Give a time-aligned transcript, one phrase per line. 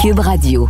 [0.00, 0.68] Cube Radio.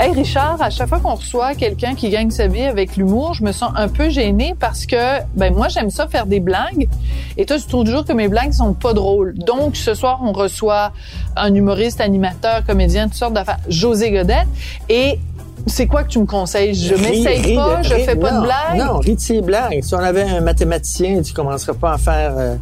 [0.00, 3.42] Hey Richard, à chaque fois qu'on reçoit quelqu'un qui gagne sa vie avec l'humour, je
[3.42, 6.88] me sens un peu gênée parce que ben moi j'aime ça faire des blagues
[7.36, 9.34] et toi tu trouves toujours que mes blagues sont pas drôles.
[9.34, 10.92] Donc ce soir on reçoit
[11.36, 14.46] un humoriste, animateur, comédien, toutes sortes d'affaires, José Godette
[14.88, 15.18] et
[15.66, 16.74] c'est quoi que tu me conseilles?
[16.74, 18.76] Je m'essaye pas, de- je fais pas non, de blagues.
[18.78, 19.82] Non, ris de ses blagues.
[19.82, 22.54] Si on avait un mathématicien, tu commencerais pas à faire euh,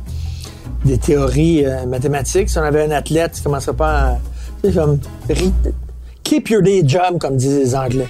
[0.87, 2.49] des théories euh, mathématiques.
[2.49, 3.99] Si on avait un athlète, tu commencerais pas
[4.63, 4.71] à...
[4.73, 4.99] Comme...
[6.23, 8.09] Keep your day job, comme disent les Anglais.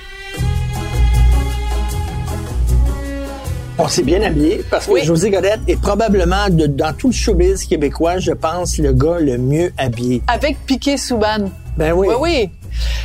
[3.79, 5.05] On s'est bien habillé parce que Oui.
[5.05, 9.37] José Godette est probablement, de- dans tout le showbiz québécois, je pense, le gars le
[9.37, 10.23] mieux habillé.
[10.29, 11.51] Avec Piqué Souban.
[11.77, 12.09] Ben oui.
[12.09, 12.51] Oui, oui.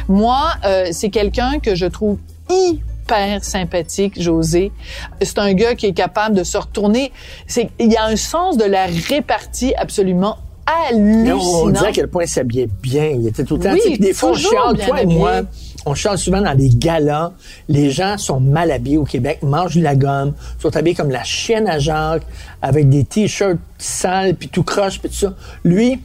[0.08, 2.18] Moi, euh, c'est quelqu'un que je trouve
[3.12, 4.72] hyper sympathique, José.
[5.22, 7.12] C'est un gars qui est capable de se retourner.
[7.48, 10.38] C'est, il y a un sens de la répartie absolument
[10.68, 11.64] Mais on, hallucinant.
[11.64, 13.06] on disait à quel point il s'habillait bien.
[13.08, 13.74] Il était tout le temps.
[13.74, 15.42] Oui, des fois, on chiale, toi et moi,
[15.86, 17.32] on chiale souvent dans des galas.
[17.68, 21.24] Les gens sont mal habillés au Québec, mangent de la gomme, sont habillés comme la
[21.24, 22.24] chienne à Jacques,
[22.62, 25.34] avec des t-shirts sales, puis tout croche, puis tout ça.
[25.64, 26.00] Lui,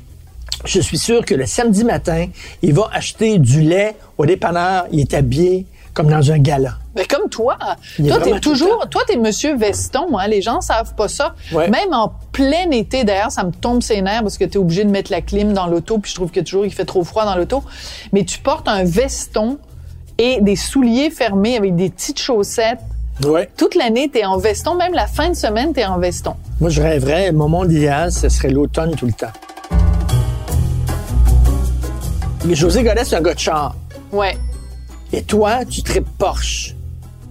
[0.65, 2.27] je suis sûr que le samedi matin,
[2.63, 4.87] il va acheter du lait au dépanneur.
[4.91, 5.67] Il est habillé
[5.97, 6.75] comme dans un gala.
[6.95, 7.57] Mais comme toi,
[7.99, 11.35] Il toi t'es toujours, toi t'es Monsieur Veston, hein, les gens savent pas ça.
[11.53, 11.71] Ouais.
[11.71, 14.91] Même en plein été, d'ailleurs, ça me tombe ses nerfs parce que t'es obligé de
[14.91, 17.35] mettre la clim dans l'auto, puis je trouve que toujours il fait trop froid dans
[17.35, 17.65] l'auto.
[18.13, 19.59] Mais tu portes un veston
[20.19, 22.81] et des souliers fermés avec des petites chaussettes.
[23.25, 23.49] Ouais.
[23.57, 26.35] Toute l'année, t'es en veston, même la fin de semaine, t'es en veston.
[26.61, 29.33] Moi, je rêverais, mon monde idéal, ce serait l'automne tout le temps.
[32.45, 33.75] Mais José Godet, c'est un gars de char.
[34.13, 34.37] Ouais.
[35.13, 36.75] Et toi, tu tripes Porsche.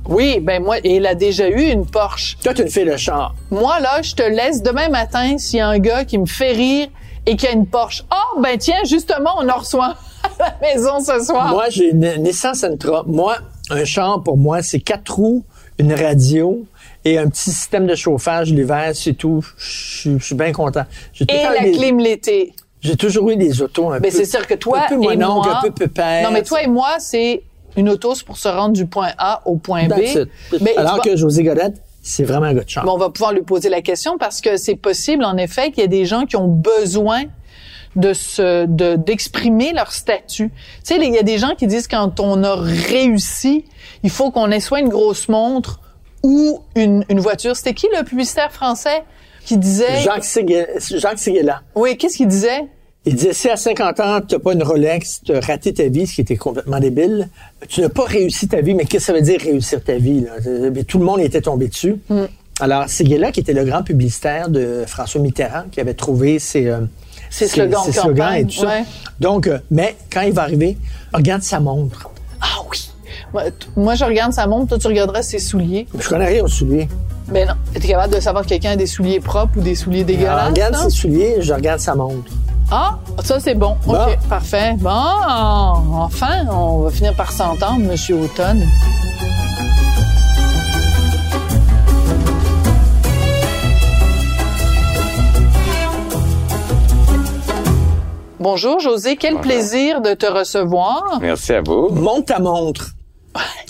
[0.07, 2.37] Oui, ben moi, et il a déjà eu une Porsche.
[2.43, 3.33] Toi, tu une fille de char.
[3.49, 6.51] Moi, là, je te laisse demain matin s'il y a un gars qui me fait
[6.51, 6.87] rire
[7.25, 8.03] et qui a une Porsche.
[8.11, 9.95] Oh, ben tiens, justement, on en reçoit
[10.39, 11.49] à la maison ce soir.
[11.49, 13.03] Moi, j'ai une Nissan Sentra.
[13.07, 13.37] Moi,
[13.71, 15.43] un char, pour moi, c'est quatre roues,
[15.79, 16.63] une radio
[17.03, 19.43] et un petit système de chauffage l'hiver, c'est tout.
[19.57, 20.85] Je suis- bien content.
[21.19, 22.53] Et le la eu des- clim l'été.
[22.81, 24.17] J'ai toujours eu des autos un Ben, peu.
[24.17, 25.57] c'est sûr que toi un peu et moi...
[25.57, 26.23] un peu pépère.
[26.23, 27.41] Non, mais toi et moi, c'est
[27.77, 29.89] une auto c'est pour se rendre du point A au point B.
[29.89, 30.61] That's it.
[30.61, 32.85] Mais Alors que José Godette, c'est vraiment un gars de.
[32.85, 35.81] Bon, on va pouvoir lui poser la question parce que c'est possible, en effet, qu'il
[35.81, 37.23] y ait des gens qui ont besoin
[37.95, 40.49] de se, de, d'exprimer leur statut.
[40.49, 43.65] Tu sais, il y a des gens qui disent quand on a réussi,
[44.03, 45.79] il faut qu'on ait soit une grosse montre
[46.23, 47.55] ou une, une voiture.
[47.55, 49.03] C'était qui le publicitaire français
[49.45, 50.01] qui disait...
[50.01, 50.25] Jacques,
[50.97, 51.61] Jacques Séguéla.
[51.75, 52.67] Oui, qu'est-ce qu'il disait?
[53.07, 55.87] Il disait, si à 50 ans, tu n'as pas une Rolex, tu as raté ta
[55.87, 57.29] vie, ce qui était complètement débile,
[57.67, 60.21] tu n'as pas réussi ta vie, mais qu'est-ce que ça veut dire réussir ta vie?
[60.21, 60.31] Là?
[60.87, 61.97] Tout le monde était tombé dessus.
[62.09, 62.23] Mm.
[62.61, 66.79] Alors, Séguéla, qui était le grand publicitaire de François Mitterrand, qui avait trouvé ses, euh,
[67.29, 68.77] Ses slogans ses slogans et tout ça.
[69.19, 70.77] Donc, euh, mais quand il va arriver,
[71.13, 72.09] regarde sa montre.
[72.41, 72.89] Ah oui!
[73.75, 75.85] Moi, je regarde sa montre, toi, tu regarderas ses souliers.
[75.99, 76.87] Je connais rien aux souliers.
[77.27, 77.55] Ben non.
[77.75, 80.49] Es-tu capable de savoir que quelqu'un a des souliers propres ou des souliers Alors, dégueulasses?
[80.49, 80.89] regarde hein?
[80.89, 82.31] ses souliers, je regarde sa montre.
[82.71, 83.77] Ah, ça c'est bon.
[83.85, 83.93] Bon.
[83.93, 84.73] OK, parfait.
[84.79, 88.65] Bon, enfin, on va finir par s'entendre, Monsieur Automne.
[98.39, 101.19] Bonjour José, quel plaisir de te recevoir.
[101.21, 101.89] Merci à vous.
[101.89, 102.91] Montre ta montre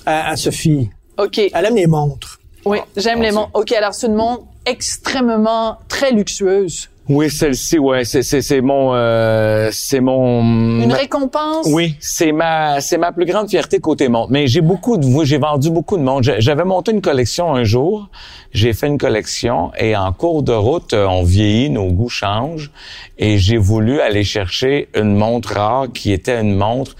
[0.06, 0.90] à, à Sophie.
[1.18, 1.38] OK.
[1.38, 2.40] Elle aime les montres.
[2.66, 3.52] Oui, j'aime les montres.
[3.54, 6.90] OK, alors c'est une montre extrêmement très luxueuse.
[7.08, 10.42] Oui, celle-ci, ouais, c'est c'est c'est mon euh, c'est mon
[10.82, 11.68] Une ma- récompense?
[11.70, 14.32] Oui, c'est ma c'est ma plus grande fierté côté montre.
[14.32, 16.30] Mais j'ai beaucoup de j'ai vendu beaucoup de montres.
[16.40, 18.10] J'avais monté une collection un jour.
[18.54, 22.72] J'ai fait une collection et en cours de route, euh, on vieillit, nos goûts changent
[23.20, 26.96] et j'ai voulu aller chercher une montre rare qui était une montre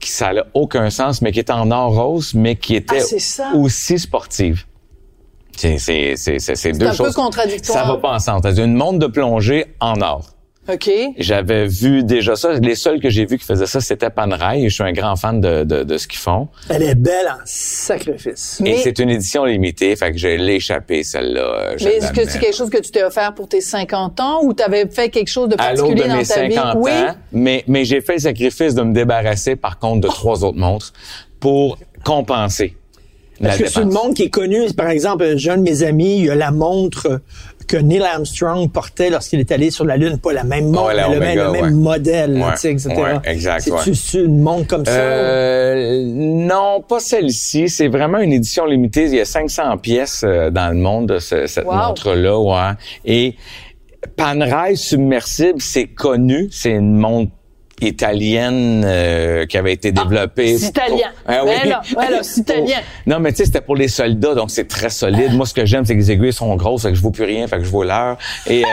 [0.00, 3.00] qui ça n'a aucun sens, mais qui était en or rose, mais qui était
[3.40, 4.64] Ah, aussi sportive.
[5.56, 7.14] C'est c'est c'est c'est c'est deux un peu choses.
[7.14, 7.86] contradictoire.
[7.86, 8.40] Ça va pas ensemble.
[8.44, 10.30] C'est une montre de plongée en or.
[10.66, 10.90] OK.
[11.18, 12.54] J'avais vu déjà ça.
[12.54, 14.62] Les seuls que j'ai vus qui faisaient ça, c'était Panerai.
[14.62, 16.48] Et je suis un grand fan de, de, de ce qu'ils font.
[16.70, 18.60] Elle est belle en sacrifice.
[18.62, 21.40] Mais- Et c'est une édition limitée, fait que je l'ai échappé, celle-là.
[21.42, 24.18] euh, je Mais est-ce que c'est quelque chose que tu t'es offert pour tes 50
[24.20, 26.54] ans ou tu avais fait quelque chose de à particulier de dans mes ta vie?
[26.54, 26.90] 50 oui.
[26.92, 30.56] ans, mais, mais j'ai fait le sacrifice de me débarrasser, par contre, de trois autres
[30.58, 30.94] montres
[31.40, 32.74] pour compenser
[33.42, 34.04] Parce que c'est une dépense.
[34.04, 34.72] montre qui est connue.
[34.76, 37.20] Par exemple, j'ai un de mes amis, il a la montre
[37.66, 40.18] que Neil Armstrong portait lorsqu'il est allé sur la Lune.
[40.18, 41.70] Pas la même montre, Ouais, la mais le même, Omega, le même ouais.
[41.70, 42.88] modèle, Ouais, tu sais, etc.
[42.94, 44.92] ouais, exact, c'est une montre comme ça?
[44.92, 47.68] Euh, non, pas celle-ci.
[47.68, 49.04] C'est vraiment une édition limitée.
[49.06, 51.74] Il y a 500 pièces euh, dans le monde de ce- cette Wow.
[51.88, 52.72] montre-là, ouais.
[53.04, 53.34] Et
[54.16, 57.32] Panerai submersible, c'est connu, c'est une montre
[57.80, 60.58] italienne euh, qui avait été développée.
[60.58, 61.08] C'est italien.
[61.26, 61.50] Ah oui.
[61.50, 62.76] Ouais, là, ouais, là, c'est italien.
[63.06, 65.32] Non, mais tu sais, c'était pour les soldats, donc c'est très solide.
[65.34, 67.24] Moi, ce que j'aime, c'est que les aiguilles sont grosses, fait que je vois plus
[67.24, 68.16] rien, fait que je vois l'heure.
[68.46, 68.68] Et euh,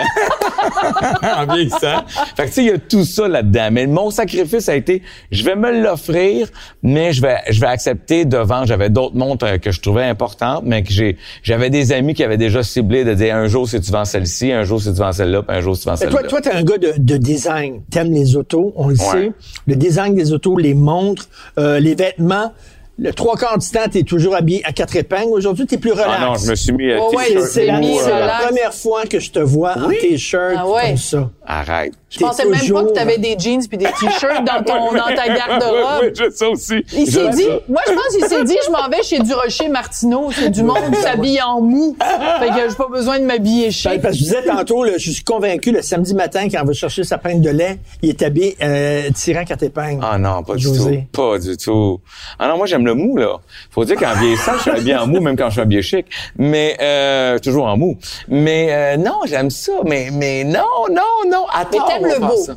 [1.38, 2.06] en vieillissant.
[2.36, 3.70] Fait que tu sais, il y a tout ça là-dedans.
[3.72, 5.02] Mais mon sacrifice a été,
[5.32, 6.48] je vais me l'offrir,
[6.82, 8.66] mais je vais, je vais accepter devant.
[8.66, 12.24] J'avais d'autres montres euh, que je trouvais importantes, mais que j'ai, j'avais des amis qui
[12.24, 15.00] avaient déjà ciblé de dire un jour si tu vends celle-ci, un jour si tu
[15.00, 16.20] vends celle-là, puis un jour si tu vends celle-là.
[16.20, 17.82] toi, toi, t'es un gars de, de design.
[17.90, 19.32] T'aimes les autos, on le sait.
[19.68, 21.28] Le design des autos, les montres,
[21.58, 22.54] euh, les vêtements.
[23.00, 25.32] Le trois quarts du temps, t'es toujours habillé à quatre épingles.
[25.32, 26.10] Aujourd'hui, t'es plus relax.
[26.18, 29.20] Ah non, je me suis mis à ouais, t-shirt C'est la, euh, première fois que
[29.20, 30.90] je te vois en t-shirt Ah ouais.
[30.90, 31.30] comme ça.
[31.46, 31.94] Arrête.
[32.12, 35.16] Je pensais même pas que tu avais des jeans puis des t-shirts dans ton dans
[35.16, 36.02] ta garde-robe.
[36.04, 36.84] oui, je sais aussi.
[36.94, 40.30] Il s'est dit, moi je pense qu'il s'est dit, je m'en vais chez Durocher Martineau,
[40.32, 41.96] c'est du monde qui s'habille en mou.
[42.40, 44.02] Fait que j'ai pas besoin de m'habiller Ben, chic.
[44.02, 46.74] parce que je disais tantôt, là, je suis convaincu, le samedi matin, quand on va
[46.74, 50.04] chercher sa pinte de lait, il est habillé euh, tirant quatre épingles.
[50.04, 51.08] Ah non, pas du José.
[51.12, 51.22] tout.
[51.22, 52.02] Pas du tout.
[52.40, 53.38] Ah non, moi j'aime le mou, là.
[53.72, 56.06] Faut dire qu'en vieillissant, je suis habillé en mou, même quand je suis habillé chic.
[56.38, 57.98] Mais euh, toujours en mou.
[58.28, 59.72] Mais euh, non, j'aime ça.
[59.86, 61.46] Mais mais non, non, non.
[61.54, 62.01] Attends.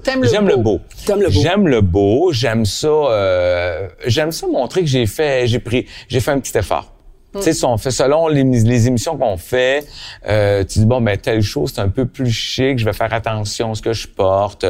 [0.03, 0.81] T'aimes le J'aime le beau.
[1.07, 1.41] T'aimes le beau.
[1.41, 2.33] J'aime le beau.
[2.33, 2.89] J'aime ça.
[2.89, 6.95] Euh, j'aime ça montrer que j'ai fait, j'ai pris, j'ai fait un petit effort.
[7.43, 9.85] Tu sais, on fait selon les, les émissions qu'on fait,
[10.29, 13.13] euh, tu dis bon ben telle chose c'est un peu plus chic, je vais faire
[13.13, 14.65] attention à ce que je porte.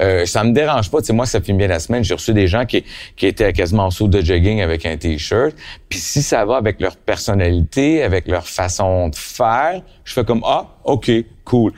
[0.00, 1.00] Euh, ça me dérange pas.
[1.00, 2.84] Tu sais, moi ça fait bien la semaine, j'ai reçu des gens qui
[3.16, 5.54] qui étaient quasiment en saut de jogging avec un t-shirt.
[5.88, 10.42] Puis si ça va avec leur personnalité, avec leur façon de faire, je fais comme
[10.44, 11.10] ah ok
[11.44, 11.72] cool.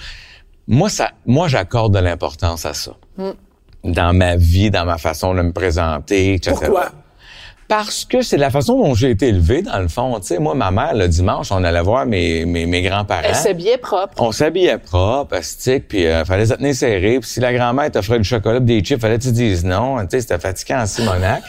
[0.67, 2.93] Moi ça, moi j'accorde de l'importance à ça
[3.85, 6.57] dans ma vie, dans ma façon de me présenter, etc.
[6.59, 6.91] Pourquoi?
[7.69, 10.19] Parce que c'est la façon dont j'ai été élevé, dans le fond.
[10.21, 13.23] Tu sais, moi, ma mère, le dimanche, on allait voir mes, mes, mes grands-parents.
[13.25, 14.15] Elle s'habillait propre.
[14.19, 17.19] On s'habillait propre, stick, puis euh, fallait se tenir serré.
[17.21, 19.99] Puis si la grand-mère t'offrait du chocolat pis des chips, fallait que tu dises non.
[20.03, 21.43] Tu sais, c'était fatigant en Simonac.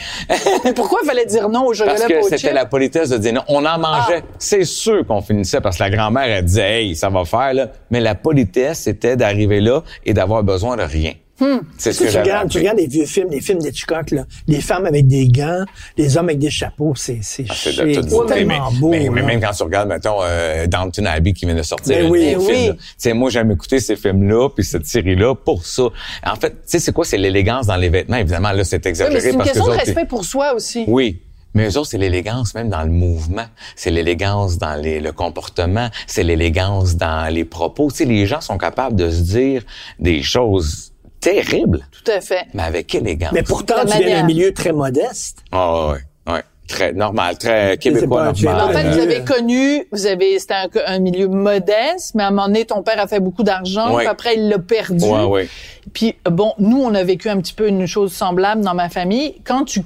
[0.64, 3.34] Mais pourquoi il fallait dire non au chocolat Parce que c'était la politesse de dire
[3.34, 3.42] non.
[3.48, 4.22] On en mangeait.
[4.22, 4.34] Ah.
[4.38, 7.68] C'est sûr qu'on finissait parce que la grand-mère, elle disait, hey, ça va faire, là.
[7.90, 11.12] Mais la politesse, c'était d'arriver là et d'avoir besoin de rien.
[11.38, 11.58] Hmm.
[11.76, 14.24] C'est ce que tu regardes, tu regardes les vieux films, les films d'Hitchcock, là?
[14.48, 15.64] Les femmes avec des gants,
[15.98, 18.44] les hommes avec des chapeaux, c'est, c'est Ah, C'est beauté.
[18.44, 18.88] Mais, tellement beau.
[18.90, 21.94] mais- mais même quand tu regardes, mettons, euh, Downton Abbey qui vient de sortir.
[21.96, 22.34] Ben un oui.
[22.34, 22.78] Ben film, oui.
[22.96, 25.84] sais, moi, j'aime écouter ces films-là, puis cette série-là pour ça.
[26.24, 27.04] En fait, tu sais, c'est quoi?
[27.04, 28.16] C'est l'élégance dans les vêtements.
[28.16, 30.24] Évidemment, là, c'est Oui, exagéré mais c'est une parce question que de autres, respect pour
[30.24, 30.84] soi aussi.
[30.88, 31.20] oui.
[31.54, 33.46] Mais eux autres, c'est l'élégance même dans le mouvement.
[33.76, 35.88] C'est l'élégance dans les- le comportement.
[36.06, 37.90] C'est l'élégance dans les propos.
[37.90, 39.62] Tu sais, les gens sont capables de se dire
[39.98, 40.92] des choses
[41.34, 42.46] terribles, Tout à fait.
[42.54, 43.32] mais avec élégance.
[43.32, 45.38] Mais pourtant, tu viens d'un milieu très modeste.
[45.52, 46.42] Ah ouais, ouais.
[46.68, 48.60] Très normal, très québécois normal.
[48.60, 52.26] En fait, Euh, vous avez connu, vous avez, c'était un, un milieu modeste, mais à
[52.26, 54.02] un moment donné, ton père a fait beaucoup d'argent, Ouais.
[54.02, 55.04] puis après, il l'a perdu.
[55.04, 55.48] Ouais, ouais.
[55.92, 59.36] Puis, bon, nous, on a vécu un petit peu une chose semblable dans ma famille.
[59.44, 59.82] Quand tu,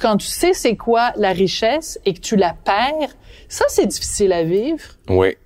[0.00, 3.10] quand tu sais c'est quoi la richesse et que tu la perds,
[3.48, 4.80] ça, c'est difficile à vivre.
[5.08, 5.36] Oui.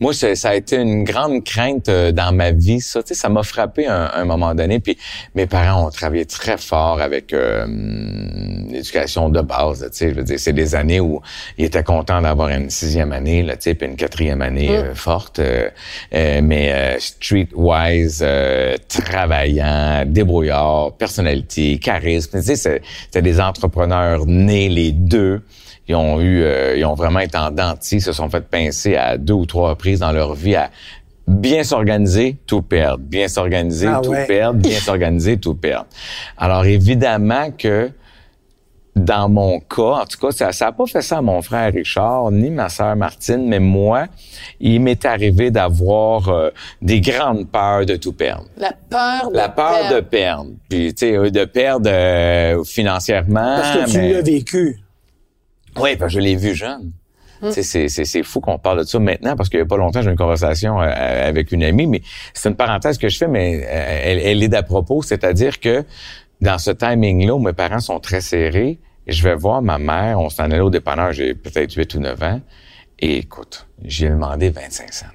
[0.00, 2.80] Moi, ça a été une grande crainte euh, dans ma vie.
[2.80, 4.80] Ça, tu sais, ça m'a frappé un, un moment donné.
[4.80, 4.98] Puis
[5.34, 9.80] mes parents ont travaillé très fort avec euh, hum, l'éducation de base.
[9.90, 11.20] Tu sais, je veux dire, c'est des années où
[11.58, 14.94] ils étaient contents d'avoir une sixième année, là, tu sais, puis une quatrième année euh,
[14.94, 15.38] forte.
[15.38, 15.68] euh,
[16.14, 22.38] euh, mais euh, streetwise, euh, travaillant, débrouillard, personnalité, charisme.
[22.40, 25.42] Tu sais, c'est- c'était des entrepreneurs nés les deux.
[25.88, 29.16] Ils ont eu, euh, ils ont vraiment été en dentier, se sont fait pincer à
[29.18, 30.70] deux ou trois reprises dans leur vie à
[31.26, 34.26] bien s'organiser, tout perdre, bien s'organiser, Ah tout ouais.
[34.26, 35.86] perdre, bien s'organiser, tout perdre.
[36.36, 37.90] Alors évidemment que
[38.94, 42.30] dans mon cas, en tout cas, ça n'a pas fait ça à mon frère Richard,
[42.30, 44.04] ni ma sœur Martine, mais moi,
[44.60, 46.50] il m'est arrivé d'avoir euh,
[46.82, 48.44] des grandes peurs de tout perdre.
[48.58, 49.94] La peur de La peur perdre.
[49.96, 50.50] de perdre.
[50.68, 53.56] Puis, tu sais, de perdre euh, financièrement.
[53.56, 54.78] Parce que tu mais- l'as vécu.
[55.78, 56.92] Oui, que je l'ai vu jeune.
[57.42, 57.50] Hum.
[57.50, 60.00] C'est, c'est, c'est fou qu'on parle de ça maintenant parce qu'il y a pas longtemps,
[60.00, 62.02] j'ai eu une conversation euh, avec une amie, mais
[62.34, 65.84] c'est une parenthèse que je fais, mais euh, elle, elle est d'à propos, c'est-à-dire que
[66.40, 70.30] dans ce timing-là où mes parents sont très serrés, je vais voir ma mère, on
[70.30, 72.40] s'en allait au dépanneur, j'ai peut-être 8 ou 9 ans,
[73.00, 75.06] et écoute, j'ai demandé 25 cents.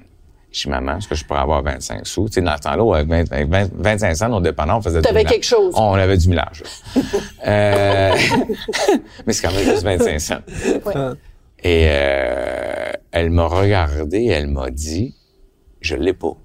[0.62, 2.26] Dis, maman, est-ce que je pourrais avoir 25 sous?
[2.26, 5.00] Tu sais, dans ce temps-là, avec 20, avec 20 25 cents au dépanneur, on faisait
[5.00, 5.72] T'avais quelque chose.
[5.76, 6.62] On avait du millage.
[7.46, 8.12] euh,
[9.26, 10.40] mais c'est quand même juste 25 cents.
[10.84, 10.94] Ouais.
[11.62, 15.14] Et euh, elle m'a regardé, elle m'a dit,
[15.80, 16.36] je l'ai pas.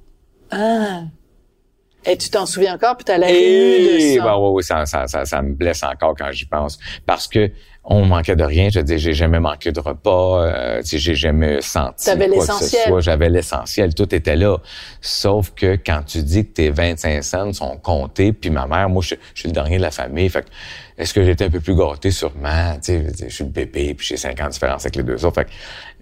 [2.06, 4.86] Et tu t'en souviens encore, puis t'as la réu de Et ça.
[4.86, 7.50] ça, ça, ça, ça me blesse encore quand j'y pense, parce que
[7.86, 8.70] on manquait de rien.
[8.70, 10.42] Je dis, j'ai jamais manqué de repas.
[10.46, 12.82] Euh, tu sais, j'ai jamais senti T'avais quoi que ce l'essentiel.
[12.88, 13.02] soit.
[13.02, 13.94] J'avais l'essentiel.
[13.94, 14.58] Tout était là.
[15.02, 19.04] Sauf que quand tu dis que tes 25 cents sont comptés, puis ma mère, moi,
[19.06, 20.30] je, je suis le dernier de la famille.
[20.30, 20.48] Fait que,
[20.98, 22.12] est-ce que j'étais un peu plus gâté?
[22.12, 22.76] Sûrement.
[22.84, 25.26] Tu sais, je suis le bébé, puis j'ai 5 ans de différence avec les deux
[25.26, 25.36] autres.
[25.36, 25.50] Fait que,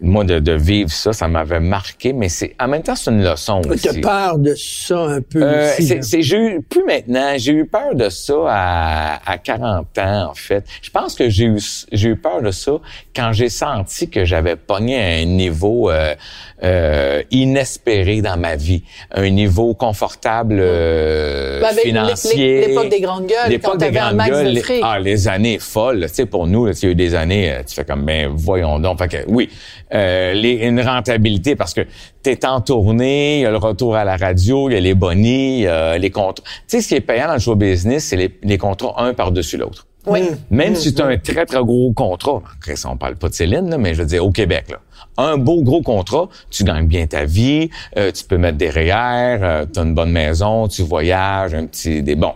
[0.02, 3.24] moi, de, de vivre ça, ça m'avait marqué, mais c'est en même temps, c'est une
[3.24, 4.02] leçon aussi.
[4.02, 5.88] T'as peur de ça un peu Euh, aussi.
[5.88, 10.30] c'est, c'est- j'ai eu, plus maintenant, j'ai eu peur de ça à, à 40 ans,
[10.32, 10.66] en fait.
[10.82, 11.60] Je pense que j'ai eu,
[11.92, 12.72] j'ai eu peur de ça
[13.16, 16.16] quand j'ai senti que j'avais pogné un niveau euh,
[16.64, 18.84] euh, inespéré dans ma vie.
[19.14, 22.68] Un niveau confortable euh, Ben, avec financier.
[22.68, 26.06] l'époque des grandes gueules, L'époque quand des grandes max de les- ah, les années folles.
[26.08, 28.30] Tu sais, pour nous, il y a eu des années, euh, tu fais comme, ben
[28.34, 29.00] voyons donc.
[29.00, 29.50] Fait que, oui,
[29.94, 31.82] euh, les, une rentabilité parce que
[32.24, 34.94] t'es en tournée, il y a le retour à la radio, il y a les
[34.94, 35.66] bonnies,
[36.00, 36.44] les contrats.
[36.46, 39.14] Tu sais, ce qui est payant dans le show business, c'est les, les contrats un
[39.14, 39.88] par-dessus l'autre.
[40.08, 40.22] Oui.
[40.50, 43.34] Même si tu as un très, très gros contrat, après, ça, on parle pas de
[43.34, 44.80] Céline, là, mais je veux dire, au Québec, là,
[45.18, 49.66] un beau gros contrat, tu gagnes bien ta vie, euh, tu peux mettre des REER,
[49.72, 52.02] tu as une bonne maison, tu voyages, un petit...
[52.02, 52.34] des Bon.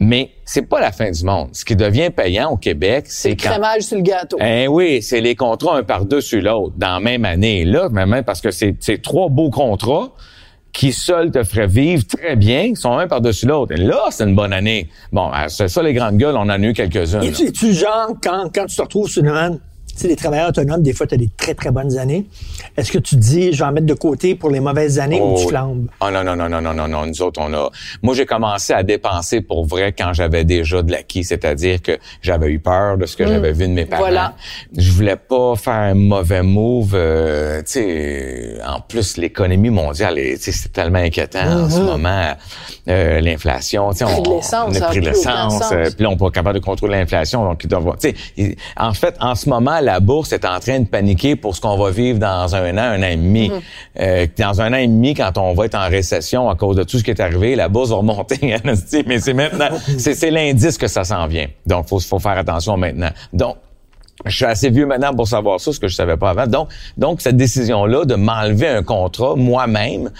[0.00, 1.50] Mais c'est pas la fin du monde.
[1.52, 3.50] Ce qui devient payant au Québec, C'est c'est le quand...
[3.50, 4.36] crémage sur le gâteau.
[4.40, 7.64] Eh oui, c'est les contrats un par-dessus l'autre dans la même année.
[7.64, 10.12] Là, même parce que c'est c'est trois beaux contrats
[10.74, 13.72] qui seuls te feraient vivre très bien, sont un par-dessus l'autre.
[13.72, 14.90] Et là, c'est une bonne année.
[15.12, 17.22] Bon, c'est ça, les grandes gueules, on en a eu quelques-unes.
[17.22, 19.60] Et tu, tu genre, quand, quand tu te retrouves sur une
[19.94, 22.26] tu sais, les travailleurs autonomes, des fois, tu as des très, très bonnes années.
[22.76, 25.20] Est-ce que tu te dis, je vais en mettre de côté pour les mauvaises années
[25.20, 25.48] ou Oh, tu oui.
[25.50, 25.86] flambes?
[26.00, 27.06] Ah non, non, non, non, non, non, non.
[27.06, 27.70] Nous autres, on a.
[28.02, 32.48] Moi, j'ai commencé à dépenser pour vrai quand j'avais déjà de l'acquis, c'est-à-dire que j'avais
[32.48, 34.02] eu peur de ce que j'avais vu de mes parents.
[34.02, 34.34] Voilà.
[34.76, 36.92] Je voulais pas faire un mauvais move.
[36.94, 42.34] euh, tu sais, en plus, l'économie mondiale, c'est tellement inquiétant en ce moment.
[42.88, 45.72] Euh, L'inflation, tu sais, on, l'essence, on a pris aucun l'essence.
[45.72, 47.96] euh, Puis là, on n'est pas capable de contrôler l'inflation, donc ils doivent.
[48.00, 51.54] Tu sais, en fait, en ce moment, la bourse est en train de paniquer pour
[51.54, 53.48] ce qu'on va vivre dans un an, un an et demi.
[53.50, 53.60] Mm-hmm.
[54.00, 56.82] Euh, dans un an et demi, quand on va être en récession à cause de
[56.84, 58.38] tout ce qui est arrivé, la bourse va remonter.
[59.06, 61.46] mais c'est maintenant, c'est l'indice que ça s'en vient.
[61.66, 63.10] Donc, faut faut faire attention maintenant.
[63.32, 63.56] Donc
[64.26, 66.46] je suis assez vieux maintenant pour savoir ça, ce que je savais pas avant.
[66.46, 70.10] Donc, donc cette décision-là de m'enlever un contrat moi-même,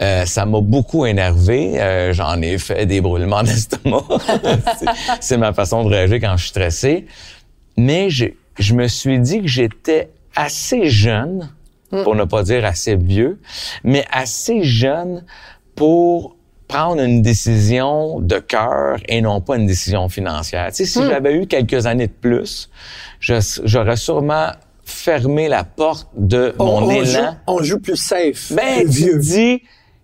[0.00, 1.74] euh, ça m'a beaucoup énervé.
[1.80, 4.04] Euh, J'en ai fait des brûlements d'estomac.
[4.78, 4.86] C'est-
[5.20, 7.06] C'est ma façon de réagir quand je suis stressé.
[7.76, 11.50] Mais j'ai- je me suis dit que j'étais assez jeune,
[12.04, 13.38] pour ne pas dire assez vieux,
[13.84, 15.24] mais assez jeune
[15.74, 16.36] pour
[16.68, 20.68] prendre une décision de cœur et non pas une décision financière.
[20.68, 22.70] Tu sais, si j'avais eu quelques années de plus,
[23.20, 24.48] j'aurais sûrement
[24.84, 27.04] fermé la porte de On, mon on élan.
[27.04, 28.52] joue, on joue plus safe.
[28.52, 29.18] Ben, plus tu vieux.
[29.18, 29.62] dis,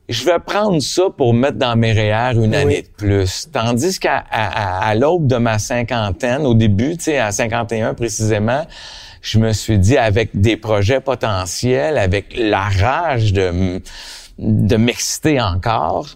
[0.08, 2.56] je vais prendre ça pour mettre dans mes REER une Oui.
[2.56, 3.48] année de plus.
[3.52, 7.94] Tandis qu'à à, à- à l'aube de ma cinquantaine, au début, tu sais, à 51
[7.94, 8.66] précisément,
[9.20, 13.80] je me suis dit, avec des projets potentiels, avec la rage de,
[14.38, 16.06] de m'exciter encore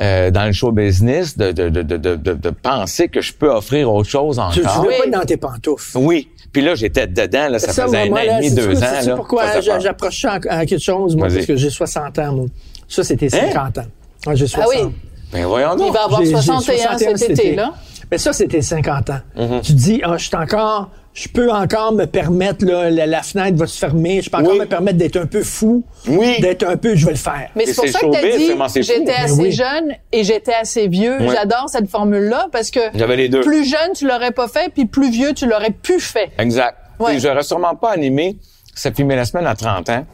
[0.00, 3.92] euh, dans le show business, de, de, de, de, de, penser que je peux offrir
[3.92, 4.82] autre chose Tu ne encore.
[4.84, 5.98] voulais pas être dans tes pantoufles.
[5.98, 6.28] Oui.
[6.52, 8.86] Puis là, j'étais dedans, là, ça, faisait un an et demi, deux ans.
[9.06, 9.16] là.
[9.16, 12.46] pourquoi j'approche ça à, à quelque chose, moi, parce que j'ai 60 ans, moi.
[12.90, 13.82] Ça, c'était 50 ans.
[14.26, 14.70] Ah, j'ai 60.
[14.74, 14.92] Ah oui.
[15.32, 15.86] Ben voyons donc.
[15.88, 17.72] Il va avoir J'ai- j'ai 61 cet été, là.
[18.10, 19.20] Mais ça, c'était 50 ans.
[19.38, 19.60] Mm-hmm.
[19.62, 23.22] Tu te dis, ah, je suis encore, je peux encore me permettre, là, la, la
[23.22, 24.58] fenêtre va se fermer, je peux encore Oui.
[24.58, 26.40] me permettre d'être un peu fou, Oui.
[26.40, 27.48] d'être un peu, je vais le faire.
[27.54, 29.52] Mais Et c'est pour ça que t'as dit, j'étais assez oui.
[29.52, 31.16] jeune et j'étais assez vieux.
[31.32, 33.40] J'adore cette formule-là parce que J'avais les deux.
[33.42, 36.30] plus jeune, tu l'aurais pas fait, puis plus vieux, tu l'aurais pu fait.
[36.38, 36.76] Exact.
[36.98, 37.12] Ouais.
[37.12, 38.36] Puis J'aurais sûrement pas animé
[38.74, 40.06] ça filmait la semaine à 30 ans.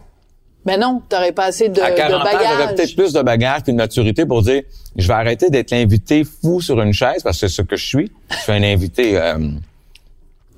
[0.67, 3.63] Mais non, t'aurais pas assez de, à de 40 ans, j'aurais peut-être plus de bagages
[3.63, 4.63] puis de maturité pour dire
[4.97, 7.87] je vais arrêter d'être l'invité fou sur une chaise parce que c'est ce que je
[7.87, 8.13] suis.
[8.31, 9.39] Je suis un invité euh,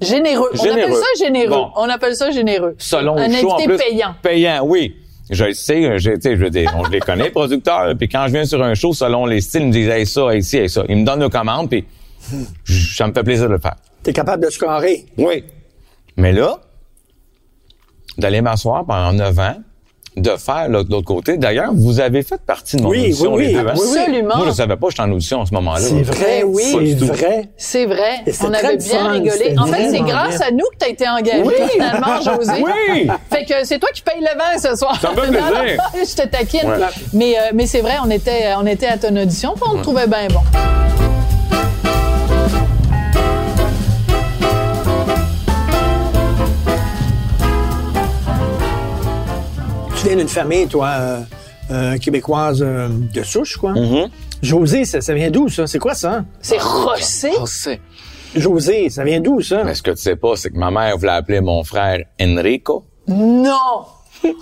[0.01, 0.51] Généreux.
[0.55, 1.51] On appelle ça généreux.
[1.51, 1.71] Bon.
[1.77, 2.77] On appelle ça généreux.
[2.79, 3.77] selon Un le show en invité plus.
[3.79, 4.15] payant.
[4.23, 4.97] Payant, oui.
[5.31, 7.95] Je le sais, je, je veux dire, on je les connaît, producteurs.
[7.99, 10.33] Puis quand je viens sur un show, selon les styles, ils me disent hey, ça,
[10.33, 10.85] hey, ci, hey, ça.
[10.89, 11.85] Ils me donnent nos commandes, puis
[12.65, 13.77] ça me fait plaisir de le faire.
[14.03, 15.05] T'es capable de scorer.
[15.19, 15.45] Oui.
[16.17, 16.61] Mais là,
[18.17, 19.57] d'aller m'asseoir pendant neuf ans,
[20.21, 21.37] de faire là, de l'autre côté.
[21.37, 23.75] D'ailleurs, vous avez fait partie de mon Oui, audition, oui, les oui, deux, hein?
[23.77, 23.99] oui, oui.
[23.99, 24.37] Absolument.
[24.37, 25.81] Moi, je savais pas, j'étais en audition à ce moment-là.
[25.81, 26.97] C'est vrai, oui.
[26.97, 27.49] c'est vrai.
[27.57, 28.25] C'est vrai.
[28.43, 29.55] On avait bien rigolé.
[29.59, 30.47] En fait, c'est grâce bien.
[30.49, 31.55] à nous que t'as été engagé, Oui.
[31.73, 32.63] finalement, José.
[32.65, 33.09] Oui!
[33.31, 34.99] Fait que c'est toi qui paye le vin ce soir.
[35.01, 35.83] Ça me fait plaisir.
[35.95, 36.69] je te taquine.
[36.69, 36.87] Ouais.
[37.13, 39.83] Mais, euh, mais c'est vrai, on était, on était à ton audition, puis on le
[39.83, 40.41] trouvait bien bon.
[50.01, 51.21] Tu viens d'une famille, toi, euh,
[51.71, 53.73] euh, québécoise euh, de souche, quoi?
[53.73, 54.09] Mm-hmm.
[54.43, 55.67] José, ça, ça vient d'où, ça?
[55.67, 56.25] C'est quoi ça?
[56.41, 57.33] C'est rossé.
[57.47, 57.81] C'est-
[58.37, 59.65] José, ça vient d'où, ça?
[59.65, 62.85] Mais ce que tu sais pas, c'est que ma mère voulait appeler mon frère Enrico.
[63.09, 63.55] Non!
[64.25, 64.35] non,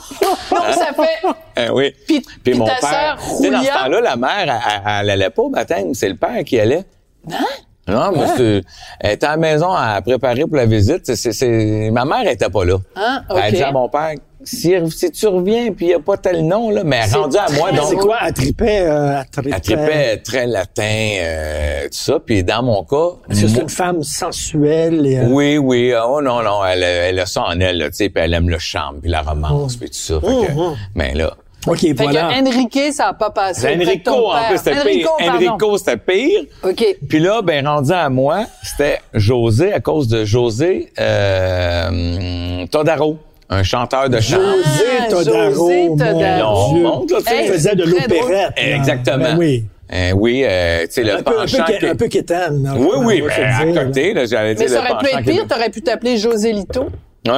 [0.51, 1.29] ça fait...
[1.69, 1.95] Eh oui.
[2.07, 3.19] Puis- puis mon ta père.
[3.21, 5.95] sais, dans ce temps-là, la mère, elle, elle, elle allait pas au baptême.
[5.95, 6.85] C'est le père qui allait.
[7.33, 7.45] Hein?
[7.89, 8.63] Non, mais c'est-
[9.01, 11.15] elle était à la maison à préparer pour la visite.
[11.15, 12.77] C'est, ma mère était pas là.
[12.97, 13.55] Ah, Elle ok.
[13.55, 14.15] dit à mon père,
[14.47, 17.51] si, si tu reviens puis il n'y a pas tel nom, là, mais rendue à
[17.53, 17.87] moi, donc.
[17.91, 18.19] C'est quoi?
[18.27, 20.83] Elle tripait, euh, très latin,
[21.21, 22.19] euh, tout ça.
[22.25, 25.93] Puis dans mon cas, c'est une femme sensuelle et, euh, oui, oui.
[26.03, 28.49] Oh non, non, elle, elle a ça en elle, là, tu sais, puis elle aime
[28.49, 30.21] le charme, puis la romance, puis tout ça.
[30.21, 30.53] Fait que,
[30.95, 31.35] mais là,
[31.67, 32.29] OK, Fait voilà.
[32.29, 33.75] que Enrique, ça a pas passé.
[33.75, 35.09] Enrico, en plus, c'était pire.
[35.21, 36.43] Enrico, c'était pire.
[36.63, 36.85] OK.
[37.09, 43.63] Puis là, ben, rendu à moi, c'était José, à cause de José euh, Todaro, un
[43.63, 44.37] chanteur de chant.
[44.37, 46.73] José Ah, Todaro, José mon Todaro.
[46.75, 46.83] Dieu.
[46.83, 47.19] monte, là.
[47.27, 48.55] Hey, Il faisait de l'opérette.
[48.57, 48.77] là.
[48.77, 49.19] Exactement.
[49.19, 49.65] Ben oui.
[49.93, 51.65] Euh, oui, euh, tu sais, le Un peu, un peu, penchant...
[51.65, 52.63] que- un peu quétaine.
[52.65, 55.05] là, Oui, oui, se ben, à dire, côté, là, j'allais dire Mais ça aurait pu
[55.07, 56.83] penchant être pire, t'aurais pu t'appeler Joselito.
[57.29, 57.33] Ouais.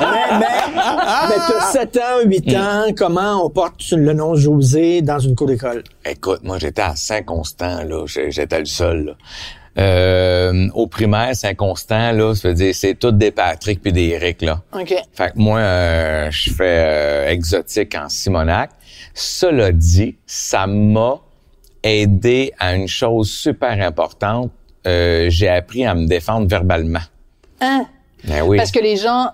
[0.00, 0.46] Mais, mais,
[1.28, 5.46] mais t'as 7 ans, 8 ans, comment on porte le nom José dans une cour
[5.46, 5.82] d'école?
[6.04, 8.04] Écoute, moi, j'étais à Saint-Constant, là.
[8.06, 9.12] J'étais le seul, là.
[9.78, 14.42] Euh, au primaire, Saint-Constant, là, ça veut dire, c'est tout des Patrick puis des Eric,
[14.42, 14.60] là.
[14.72, 14.94] OK.
[15.12, 18.70] Fait que moi, euh, je fais euh, exotique en Simonac.
[19.14, 21.20] Cela dit, ça m'a
[21.82, 24.50] aidé à une chose super importante.
[24.86, 27.00] Euh, j'ai appris à me défendre verbalement.
[27.60, 27.86] Hein?
[28.24, 28.58] Ben oui.
[28.58, 29.30] Parce que les gens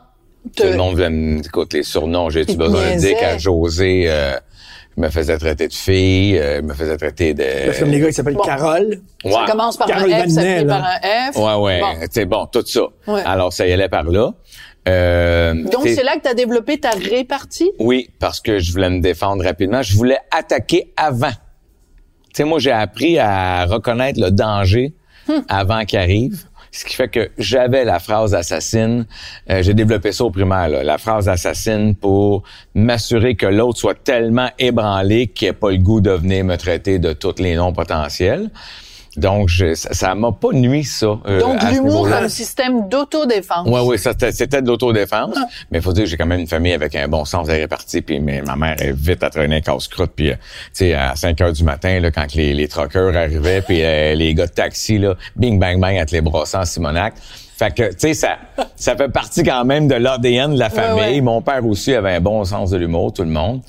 [0.54, 0.62] te...
[0.62, 2.30] Tout le monde veut me écoute les surnoms.
[2.30, 4.09] J'ai-tu besoin de dire qu'à José,
[4.99, 7.45] je me faisais traiter de fille, euh, je me faisais traiter de...
[7.73, 8.43] C'est comme les gars qui s'appellent bon.
[8.43, 9.00] Carole.
[9.25, 9.31] Ouais.
[9.31, 10.76] Ça commence par Carole un F, ça finit là.
[10.76, 11.37] par un F.
[11.37, 11.81] Ouais, ouais.
[11.81, 12.07] Bon.
[12.11, 12.81] C'est bon, tout ça.
[13.07, 13.23] Ouais.
[13.25, 14.33] Alors, ça y allait par là.
[14.88, 17.71] Euh, Donc, c'est là que tu as développé ta répartie?
[17.78, 19.83] Oui, parce que je voulais me défendre rapidement.
[19.83, 21.31] Je voulais attaquer avant.
[21.31, 21.37] Tu
[22.35, 24.95] sais, moi, j'ai appris à reconnaître le danger
[25.49, 26.48] avant qu'il arrive.
[26.71, 29.07] Ce qui fait que j'avais la phrase assassine.
[29.51, 32.43] Euh, j'ai développé ça au primaire, la phrase assassine pour
[32.75, 36.99] m'assurer que l'autre soit tellement ébranlé qu'il n'ait pas le goût de venir me traiter
[36.99, 38.51] de tous les noms potentiels.
[39.17, 41.19] Donc, je, ça m'a pas nuit, ça.
[41.26, 43.67] euh, Donc, l'humour comme système d'autodéfense.
[43.67, 45.37] Oui, oui, c'était- c'était de l'autodéfense.
[45.71, 47.52] Mais il faut dire que j'ai quand même une famille avec un bon sens de
[47.52, 48.02] répartie.
[48.02, 50.13] Puis mais ma mère est vite à traîner un casse-croûte.
[50.15, 50.41] Puis, euh, tu
[50.75, 54.35] sais, à 5 heures du matin, là, quand les, les truckers arrivaient, puis euh, les
[54.35, 57.15] gars de taxi, là, bing, bang, bang, à te les brossant en Simonac.
[57.58, 58.36] Fait que, tu sais, ça,
[58.76, 61.16] ça fait partie quand même de l'ADN de la famille.
[61.16, 61.21] ouais.
[61.21, 63.62] Mon père aussi avait un bon sens de l'humour, tout le monde.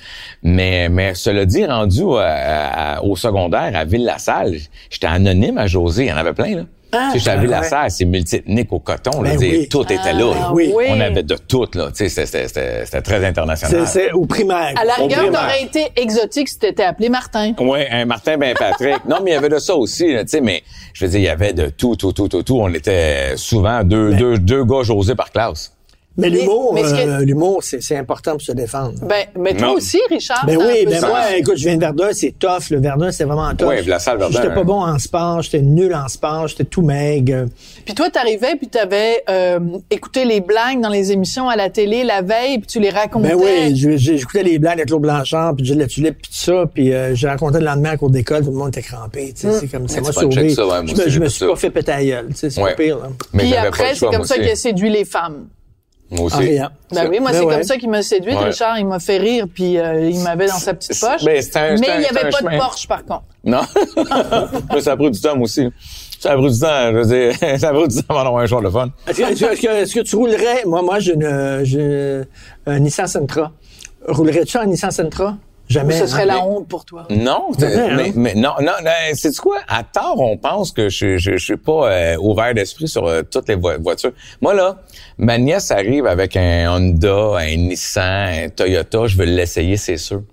[0.44, 4.54] Mais, mais cela dit, rendu à- à- au secondaire, à Ville-la-Salle,
[4.92, 6.04] j'étais anonyme à José.
[6.04, 6.62] Il y en avait plein, là.
[6.92, 9.22] Ah, tu sais, à ben Ville-la-Salle, c'est multi-ethnique au coton.
[9.22, 9.68] Là, Ben oui.
[9.70, 10.20] Tout était là.
[10.20, 10.34] là.
[10.46, 10.74] Ah, Oui.
[10.90, 11.88] On avait de tout, là.
[11.92, 13.86] Tu sais, c'était- c'était c'était- c'était très international.
[13.88, 14.74] C'est, au primaire.
[14.80, 17.54] À la rigueur, t'aurais été exotique si t'étais appelé Martin.
[17.60, 19.06] Oui, un Martin Ben Patrick.
[19.08, 21.20] non, mais il y avait de ça aussi, là, tu sais, mais je veux dire,
[21.20, 22.58] il y avait de tout, tout, tout, tout, tout.
[22.60, 25.74] On était souvent deux, deux, deux gars José par classe.
[26.20, 28.94] Mais l'humour, euh, l'humour, c'est, c'est important pour se défendre.
[29.02, 29.74] Ben, mais toi Non.
[29.74, 30.46] aussi, Richard.
[30.46, 31.08] Ben oui, ben ça.
[31.08, 32.70] moi, écoute, je viens de Verdun, c'est tough.
[32.70, 33.68] Le Verdun, c'est vraiment tough.
[33.68, 34.66] Ouais, la salle Verdun, J'étais pas hein.
[34.66, 37.46] bon en sport, j'étais nul en sport, j'étais tout maigre.
[37.86, 42.04] Puis toi, t'arrivais, puis t'avais euh, écouté les blagues dans les émissions à la télé
[42.04, 43.30] la veille, puis tu les racontais.
[43.30, 46.94] Ben oui, j'écoutais les blagues de Claude Blanchard, puis Gilles Tulipe, puis tout ça, puis
[46.94, 49.60] euh, j'ai raconté le lendemain à cours d'école, tout le monde était crampé, tu sais,
[49.60, 50.36] c'est comme ça m'a sauvé.
[50.36, 52.76] check ça, ouais, moi je me, suis pas fait péter la gueule, tu sais, c'est
[52.76, 52.98] pire,
[53.38, 55.48] Puis après, c'est comme ça qu'il a séduit les femmes.
[56.12, 56.36] Moi aussi.
[56.36, 56.70] En riant.
[56.92, 57.54] Ben oui, moi, Ben c'est ouais.
[57.56, 58.34] comme ça qu'il m'a séduit.
[58.34, 58.46] Ouais.
[58.46, 61.24] Richard, il m'a fait rire, puis euh, il m'avait dans sa petite poche.
[61.24, 62.54] ben, un- Mais un- il n'y avait un pas chemin.
[62.54, 63.24] de Porsche, par contre.
[63.44, 63.62] Non.
[64.82, 65.68] Ça a pris du temps, moi aussi.
[66.20, 68.44] Ça a pris du temps, je veux dire, ça a pris du temps avant d'avoir
[68.44, 68.90] un jour de fun.
[69.08, 72.22] Est-ce que, est-ce que- est-ce que- tu roulerais, moi, moi, j'ai une, j'ai
[72.66, 73.52] un Nissan Sentra.
[74.08, 75.38] Roulerais-tu en Nissan Sentra?
[75.70, 76.00] Jamais.
[76.00, 77.06] Ce serait la honte pour toi.
[77.12, 77.94] Non, Ouais, hein?
[77.96, 78.72] mais, mais non, non,
[79.14, 79.60] c'est quoi?
[79.68, 83.22] À tort, on pense que je, je, je suis pas euh, ouvert d'esprit sur euh,
[83.22, 84.14] toutes les vo- voitures.
[84.42, 84.82] Moi là,
[85.20, 90.24] ma nièce arrive avec un Honda, un Nissan, un Toyota, je veux l'essayer, c'est sûr.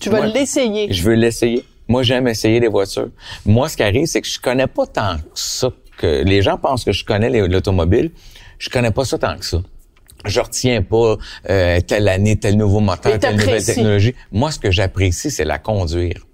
[0.00, 0.92] Tu vas l'essayer.
[0.92, 1.64] Je veux l'essayer.
[1.88, 3.08] Moi, j'aime essayer les voitures.
[3.44, 5.70] Moi, ce qui arrive, c'est que je connais pas tant que ça.
[5.98, 8.10] Que les gens pensent que je connais l'automobile.
[8.58, 9.58] Je connais pas ça tant que ça.
[10.24, 11.16] Je retiens pas
[11.50, 14.14] euh, telle année, tel nouveau moteur, telle nouvelle technologie.
[14.32, 16.26] Moi, ce que j'apprécie, c'est la conduire.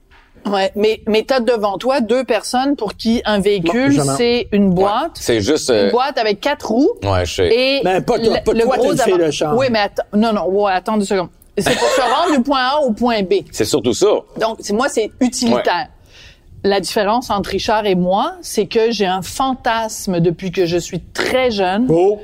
[0.47, 5.13] Ouais, mais mais t'as devant toi deux personnes pour qui un véhicule c'est une boîte,
[5.15, 5.69] C'est juste.
[5.69, 7.49] une euh, boîte avec quatre roues Ouais, je sais.
[7.53, 9.57] et Ben, pas toi, le, pas le toi, gros le.
[9.59, 11.29] Oui, mais attends, non non, ouais, attends deux secondes.
[11.59, 13.35] C'est pour se rendre du point A au point B.
[13.51, 14.07] C'est surtout ça.
[14.41, 15.89] Donc c'est moi c'est utilitaire.
[16.65, 21.01] La différence entre Richard et moi, c'est que j'ai un fantasme depuis que je suis
[21.01, 21.87] très jeune.
[21.89, 22.19] Oh.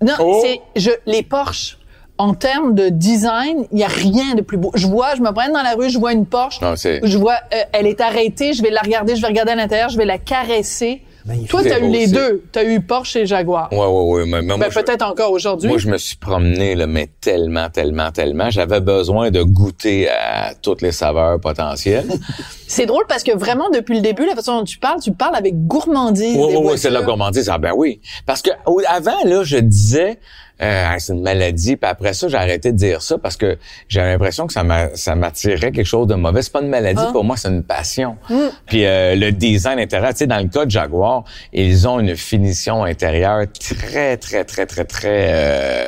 [0.00, 0.40] Non, Oh.
[0.44, 1.76] c'est je les Porsche.
[2.20, 4.72] En termes de design, il y a rien de plus beau.
[4.74, 6.60] Je vois, je me promène dans la rue, je vois une Porsche.
[6.62, 9.52] Non, c'est- Je vois, euh, elle est arrêtée, je vais la regarder, je vais regarder
[9.52, 11.02] à l'intérieur, je vais la caresser.
[11.28, 11.50] Magnifique.
[11.50, 12.12] Toi, t'as eu les aussi.
[12.12, 12.42] deux.
[12.50, 13.72] T'as eu Porsche et Jaguar.
[13.72, 14.42] Ouais, ouais, ouais.
[14.42, 15.68] Mais, Ben, je- peut-être encore aujourd'hui.
[15.68, 18.50] Moi, je me suis promené, là, mais tellement, tellement, tellement.
[18.50, 22.08] J'avais besoin de goûter à toutes les saveurs potentielles.
[22.66, 25.36] C'est drôle parce que vraiment, depuis le début, la façon dont tu parles, tu parles
[25.36, 26.36] avec gourmandise.
[26.36, 27.40] Oui, oui, oui, c'est m'en dit.
[27.48, 28.00] Ah ben oui.
[28.26, 28.50] Parce que
[28.88, 30.18] avant, là, je disais
[30.62, 31.76] euh, c'est une maladie.
[31.76, 34.94] Puis après ça, j'ai arrêté de dire ça parce que j'avais l'impression que ça m'a-
[34.94, 36.42] ça m'attirait quelque chose de mauvais.
[36.42, 37.10] C'est pas une maladie Ah.
[37.12, 38.16] pour moi, c'est une passion.
[38.28, 38.34] Mm.
[38.66, 42.16] Puis euh, le design intérieur, tu sais, dans le cas de Jaguar, ils ont une
[42.16, 45.26] finition intérieure très, très, très, très, très.
[45.30, 45.86] euh,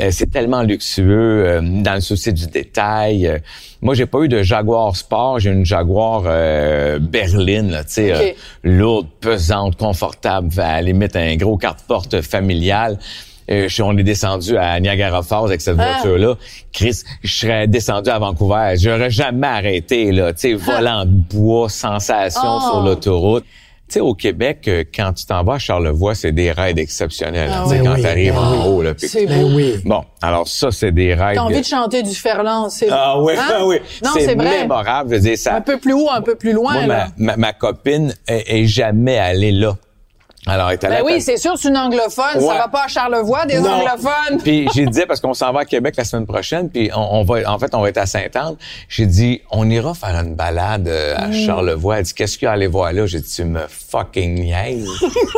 [0.00, 3.40] euh, c'est tellement luxueux euh, dans le souci du détail.
[3.82, 8.30] Moi, j'ai pas eu de Jaguar Sport, j'ai une Jaguar euh, berline, tu sais, euh,
[8.62, 12.98] lourde, pesante, confortable, à la limite un gros carte-porte familial.
[13.50, 15.92] Euh, on est descendu à Niagara Falls avec cette Ah.
[16.02, 16.34] voiture-là.
[16.72, 18.74] Chris, je serais descendu à Vancouver.
[18.76, 20.32] J'aurais jamais arrêté, là.
[20.34, 22.60] Tu sais, volant de bois, sensation Oh.
[22.60, 23.44] sur l'autoroute.
[23.88, 27.50] Tu sais, au Québec, euh, quand tu t'en vas à Charlevoix, c'est des raids exceptionnels.
[27.50, 27.86] Ah Tu sais, oui.
[27.86, 28.58] quand Oui, t'arrives oui.
[28.58, 28.92] en haut, là.
[28.98, 29.76] C'est Ben oui.
[29.82, 31.36] Bon, alors ça, c'est des raids...
[31.36, 33.42] T'as envie de chanter du Ferland, c'est Ah oui, Hein?
[33.50, 33.76] ah oui.
[34.04, 34.60] Non, c'est c'est vrai.
[34.60, 35.08] mémorable.
[35.08, 35.54] Je veux dire, ça...
[35.54, 37.08] Un peu plus haut, un peu plus loin, Moi, là.
[37.16, 39.74] ma, ma, ma copine est, est jamais allée là.
[40.48, 42.24] Alors, elle Ben oui, c'est sûr, c'est une anglophone.
[42.36, 42.46] Ouais.
[42.46, 43.70] Ça va pas à Charlevoix, des Non.
[43.70, 44.38] anglophones.
[44.42, 47.24] Puis j'ai dit parce qu'on s'en va à Québec la semaine prochaine, puis on, on
[47.24, 48.56] va en fait on va être à Sainte-Anne.
[48.88, 51.98] J'ai dit on ira faire une balade euh, à Charlevoix.
[51.98, 53.06] Elle dit qu'est-ce qu'il y a à aller voir là?
[53.06, 54.88] J'ai dit tu me fucking niaises.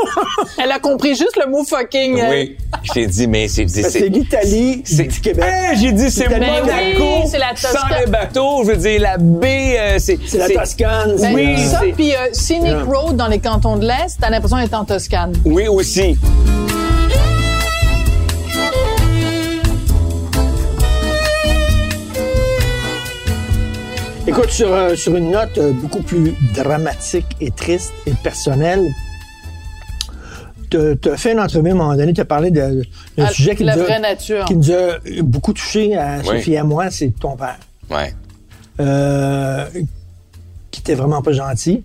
[0.63, 2.21] Elle a compris juste le mot fucking.
[2.31, 2.57] oui.
[2.95, 5.45] J'ai dit mais c'est c'est C'est l'Italie c'est- du Québec.
[5.47, 7.99] Hey, j'ai dit c'est Monaco oui, c'est la sans Toscane.
[8.05, 8.63] les bateaux.
[8.65, 11.17] Je veux dire la baie euh, c'est C'est la Toscane.
[11.21, 12.85] Ben, Oui, c'est- ça, puis euh, Scenic Yeah.
[12.85, 15.00] Road dans les cantons de l'Est, t'as l'impression d'être en Toscane.
[15.45, 16.17] Oui aussi.
[24.27, 28.87] Écoute, sur, euh, sur une note euh, beaucoup plus dramatique et triste et personnelle,
[30.71, 32.85] tu as fait une entrevue à un moment donné, tu as parlé de-
[33.17, 34.45] d'un sujet qui la nous, vraie a, nature.
[34.45, 36.27] qui nous a beaucoup touché à Oui.
[36.27, 37.59] Sophie et à moi, c'est ton père,
[37.91, 38.15] Ouais.
[38.79, 39.67] euh,
[40.71, 41.83] qui était vraiment pas gentil.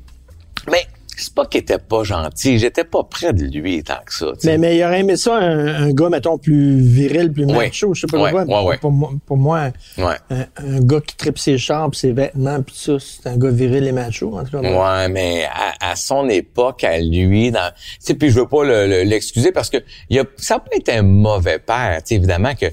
[0.70, 0.86] Mais
[1.18, 4.28] c'est pas qu'il était pas gentil, j'étais pas près de lui tant que ça.
[4.34, 4.58] tu sais.
[4.58, 7.54] Mais, mais il aurait aimé ça, un, un gars, mettons, plus viril, plus Oui.
[7.54, 8.62] macho, je sais pas Ouais, pourquoi.
[8.64, 8.78] ouais, ouais.
[8.78, 10.16] Pour, moi, pour moi, Ouais.
[10.30, 13.50] un, un gars qui tripe ses chars, pis ses vêtements, puis ça, c'est un gars
[13.52, 14.60] viril et macho, en tout cas.
[14.62, 18.64] Ouais, mais à, à son époque, à lui, dans, tu sais, puis je veux pas
[18.64, 19.78] le- le- l'excuser parce que
[20.10, 22.66] il a, ça pas été un mauvais père, tu sais, évidemment que,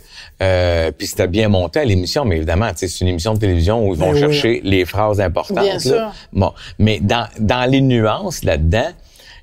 [0.42, 3.38] euh, puis c'était bien monté à l'émission, mais évidemment, tu sais, c'est une émission de
[3.38, 4.20] télévision où ils vont Ben oui.
[4.20, 5.62] chercher les phrases importantes.
[5.62, 5.78] Bien là.
[5.80, 6.12] sûr.
[6.32, 8.90] Bon, mais dans, dans les nuances là-dedans,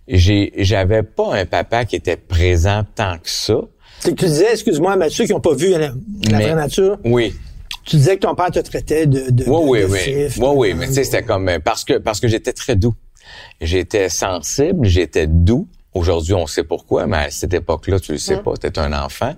[0.07, 3.55] j'avais pas un papa qui était présent tant que ça.
[4.03, 5.91] Tu disais, excuse-moi, Mathieu, qui n'ont pas vu la, la
[6.31, 7.35] Mais- vraie nature, Oui.
[7.85, 9.99] tu disais que ton père te traitait de, de, Oui, de- oui, de oui.
[9.99, 12.75] fif, Oui, oui, mais tu sais, c'était comme euh, parce que parce que j'étais très
[12.75, 12.95] doux.
[13.61, 15.67] J'étais sensible, j'étais doux.
[15.99, 19.35] Aujourd'hui, on sait pourquoi, mais à cette époque-là, tu le sais pas, t'étais un enfant.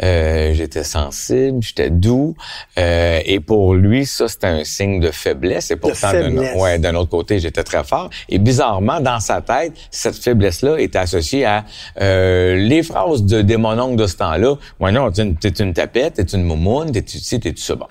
[0.00, 2.36] Euh, j'étais sensible, j'étais doux.
[2.78, 5.72] Euh, et pour lui, ça, c'était un signe de faiblesse.
[5.72, 8.10] Et pourtant, d'un ouais, autre côté, j'étais très fort.
[8.28, 11.64] Et bizarrement, dans sa tête, cette faiblesse-là était associée à
[12.00, 14.54] euh, les phrases de, des mononcles de ce temps-là.
[14.78, 17.74] Ouais, non, t'es une, tapette, t'es une moumoune, t'es ci, t'es tout ça.
[17.74, 17.86] Bon.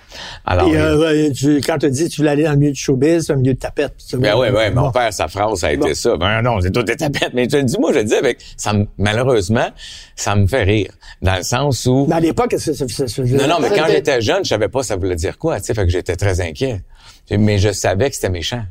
[0.46, 2.72] Alors, Et euh, ouais, tu- quand tu dis que tu voulais aller dans le milieu
[2.72, 3.92] du showbiz, dans le milieu de tapette.
[3.98, 6.16] c'est Ben oui, oui, mon père, sa phrase, ça a été ça.
[6.16, 7.34] Ben non, c'est tout des tapettes.
[7.34, 9.68] Mais je le dis, moi, je le dis avec, ça me- malheureusement,
[10.16, 10.92] ça me fait rire.
[11.22, 13.86] Dans le sens où, Mais à l'époque, ça, ça, ça, ça- non, non, mais quand
[13.88, 16.40] j'étais jeune, je savais pas ça voulait dire quoi, tu sais, fait que j'étais très
[16.40, 16.82] inquiet.
[17.30, 18.62] Mais je savais que c'était méchant.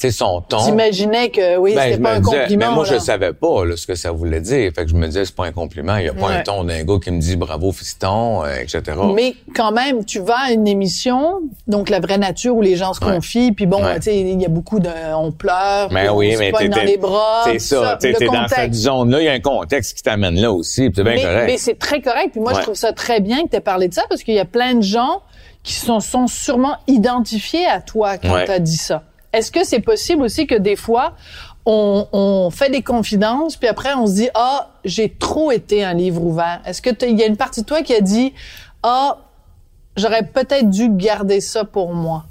[0.00, 0.64] Tu sais, son ton.
[0.64, 2.68] T'imaginais que, oui, Ben, c'était je pas un disais- compliment.
[2.68, 3.00] mais moi, je là.
[3.00, 4.70] savais pas là, ce que ça voulait dire.
[4.72, 5.96] Fait que je me disais, c'est pas un compliment.
[5.96, 6.34] Il y a pas Ouais.
[6.36, 8.80] un ton d'un gars qui me dit bravo fiston, euh, etc.
[9.12, 12.94] Mais quand même, tu vas à une émission, donc la vraie nature où les gens
[12.94, 13.96] se confient, puis bon, Ouais.
[13.96, 16.68] tu sais, il y a beaucoup de, on pleure, Mais on oui, se mais pogne
[16.68, 17.42] dans les bras.
[17.46, 20.40] C'est ça, t'es le t'es dans cette zone-là, il y a un contexte qui t'amène
[20.40, 21.44] là aussi, c'est bien mais, correct.
[21.46, 22.28] mais c'est très correct.
[22.30, 24.34] Puis moi, je trouve ça très bien que tu aies parlé de ça parce qu'il
[24.34, 25.22] y a plein de gens
[25.64, 29.02] qui sont, sont sûrement identifiés à toi quand tu as dit ça.
[29.32, 31.14] Est-ce que c'est possible aussi que des fois,
[31.66, 36.22] on, fait des confidences, puis après, on se dit, ah, j'ai trop été un livre
[36.22, 36.62] ouvert.
[36.64, 38.32] Est-ce que il y a une partie de toi qui a dit,
[38.82, 39.18] ah,
[39.96, 42.24] j'aurais peut-être dû garder ça pour moi?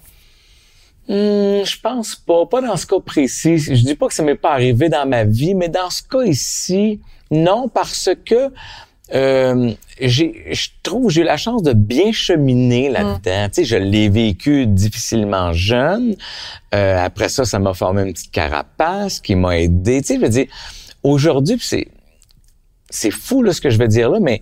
[1.08, 3.58] Hmm, je pense pas, pas dans ce cas précis.
[3.60, 6.24] Je dis pas que ça m'est pas arrivé dans ma vie, mais dans ce cas
[6.24, 8.52] ici, non, parce que
[9.14, 13.48] euh, j'ai, je trouve, j'ai eu la chance de bien cheminer là-dedans.
[13.48, 16.16] Tu sais, je l'ai vécu difficilement jeune.
[16.76, 20.02] Euh, après ça, ça m'a formé une petite carapace qui m'a aidé.
[20.02, 20.48] Tu sais, je veux dire,
[21.04, 21.88] aujourd'hui, c'est,
[22.90, 24.42] c'est fou là ce que je vais dire là, mais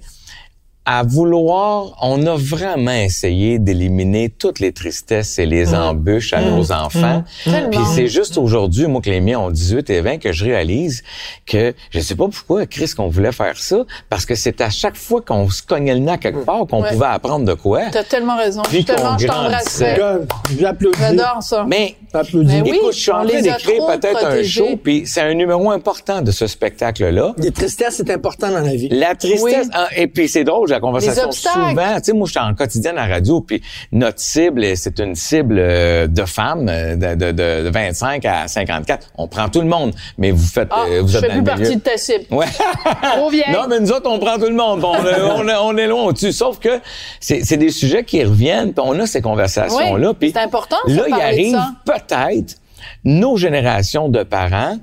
[0.86, 6.72] à vouloir, on a vraiment essayé d'éliminer toutes les tristesses et les embûches à nos
[6.72, 7.24] enfants.
[7.44, 7.70] Tellement.
[7.70, 11.04] Puis c'est juste aujourd'hui, moi que les miens ont 18 et 20, que je réalise
[11.48, 14.96] que je sais pas pourquoi, Chris, qu'on voulait faire ça, parce que c'est à chaque
[14.96, 16.92] fois qu'on se cognait le nez à quelque part qu'on Ouais.
[16.92, 17.82] pouvait apprendre de quoi.
[17.92, 18.62] T'as tellement raison.
[18.64, 19.96] Puis Je tellement, qu'on je grandissait.
[19.96, 20.28] t'embrasserais.
[20.60, 21.00] J'applaudis.
[21.00, 21.66] J'adore ça.
[21.68, 21.96] Mais.
[22.14, 22.78] Mais oui.
[22.78, 26.32] Écoute, je suis en train d'écrire peut-être un show, puis c'est un numéro important de
[26.32, 27.34] ce spectacle-là.
[27.38, 28.88] Les tristesses, c'est important dans la vie.
[28.90, 29.72] La tristesse, Oui.
[29.74, 31.96] ah, et puis c'est drôle, la conversation souvent.
[31.98, 33.62] Tu sais, moi, je suis en quotidien à la radio, puis
[33.92, 38.48] notre cible, c'est une cible euh, de femmes euh, de, de, de, de 25 à
[38.48, 39.12] 54.
[39.18, 41.44] On prend tout le monde, mais vous faites, Ah, euh, vous je êtes fais plus
[41.44, 42.26] partie de ta cible.
[42.32, 42.46] Ouais.
[43.16, 43.44] Trop vieille.
[43.52, 44.84] non, mais nous autres, on prend tout le monde.
[44.84, 46.32] On, est- on, est- on est loin au-dessus.
[46.32, 46.80] Sauf que
[47.20, 50.14] c'est des sujets qui reviennent, puis on a ces conversations-là.
[50.22, 52.56] Oui, c'est important Là, il arrive peut-être
[53.04, 54.78] nos générations de parents.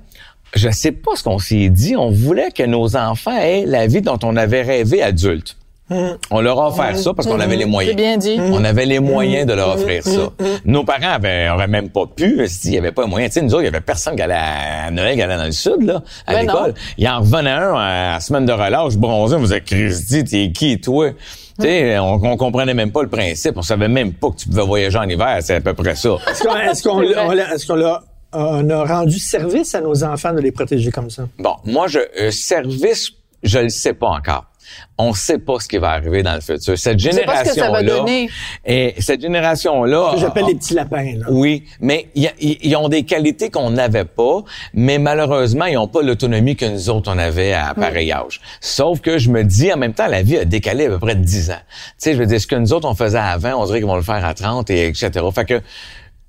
[0.55, 1.97] Je sais pas ce qu'on s'est dit.
[1.97, 5.57] On voulait que nos enfants aient la vie dont on avait rêvé adulte.
[6.31, 7.93] On leur a offert ça parce qu'on avait les moyens.
[7.97, 8.37] C'est bien dit.
[8.39, 10.31] On avait les moyens de leur offrir ça.
[10.65, 13.27] Nos parents avaient, auraient même pas pu, s'il n'y avait pas moyen.
[13.29, 15.45] Tu sais, nous autres, il y avait personne qui allait à Noël, qui allait dans
[15.45, 16.75] le sud, là, à Ben l'école.
[16.99, 20.51] Il en revenait un à la semaine de relâche, bronzé, on vous êtes Christy, t'es
[20.53, 21.11] qui, toi?
[21.61, 23.57] Tu sais, on, on comprenait même pas le principe.
[23.57, 25.39] On savait même pas que tu pouvais voyager en hiver.
[25.41, 26.17] C'est à peu près ça.
[26.31, 28.03] Est-ce qu'on est-ce qu'on est-ce l'a-
[28.33, 31.25] on a rendu service à nos enfants de les protéger comme ça?
[31.39, 33.11] Bon, moi, je, euh, service,
[33.43, 34.47] je le sais pas encore.
[34.99, 36.79] On sait pas ce qui va arriver dans le futur.
[36.79, 38.31] Cette sait pas ce que ça va génération-là, donner.
[38.65, 41.27] et cette génération-là, Que j'appelle les petits lapins, là.
[41.31, 44.43] Oui, mais y a- y- ils ont des qualités qu'on n'avait pas,
[44.75, 48.41] mais malheureusement, ils n'ont pas l'autonomie que nous autres, on avait à pareil âge.
[48.61, 51.15] Sauf que je me dis, en même temps, la vie a décalé à peu près
[51.15, 51.55] de 10 ans.
[51.59, 53.79] Tu sais, je veux dire, ce que nous autres, on faisait à 20, on dirait
[53.79, 55.11] qu'ils vont le faire à 30, et etc.
[55.35, 55.61] Fait que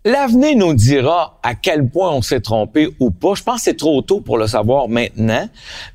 [0.05, 3.33] l'avenir nous dira à quel point on s'est trompé ou pas.
[3.35, 5.47] Je pense que c'est trop tôt pour le savoir maintenant,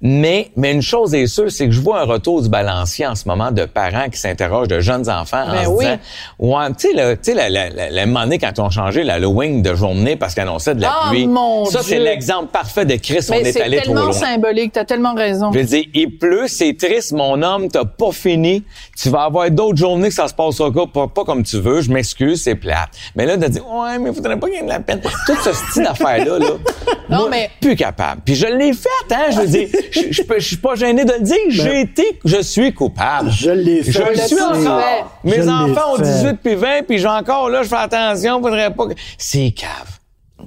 [0.03, 3.15] mais, mais une chose est sûre, c'est que je vois un retour du balancier en
[3.15, 5.85] ce moment de parents qui s'interrogent, de jeunes enfants en Ben se oui.
[5.85, 5.99] disant,
[6.39, 9.63] Ouais, tu sais, le, tu sais, la, la, la, la donné, quand ont changé l'Halloween
[9.63, 11.27] de journée parce qu'ils annonçaient de la Ah, pluie.
[11.27, 14.13] mon ça, c'est l'exemple parfait de Chris, on est c'est allé trop tellement loin.
[14.13, 14.73] symbolique.
[14.73, 15.53] T'as tellement raison.
[15.53, 18.65] Je veux dire, il pleut, c'est triste, mon homme, t'as pas fini.
[18.97, 21.81] Tu vas avoir d'autres journées que ça se passera pas, pas comme tu veux.
[21.81, 22.91] Je m'excuse, c'est plate.
[23.17, 25.01] Mais là, de dire, ouais, mais faudrait pas qu'il y ait de la peine.
[25.27, 26.47] Tout ce style d'affaires-là, là.
[27.09, 28.21] Non, moi, mais- Plus capable.
[28.25, 29.27] Puis je l'ai fait, hein.
[29.31, 31.37] Je veux dire, je, je, suis pas gêné de le dire.
[31.49, 33.31] J'ai été, je suis coupable.
[33.31, 33.93] Je l'ai fait.
[33.93, 34.81] Je le suis encore.
[34.81, 35.05] fait.
[35.25, 36.03] Mes Je enfants ont fait.
[36.05, 38.95] 18 puis 20, puis j'ai encore, là, je fais attention, faudrait pas que...
[39.17, 39.69] C'est cave.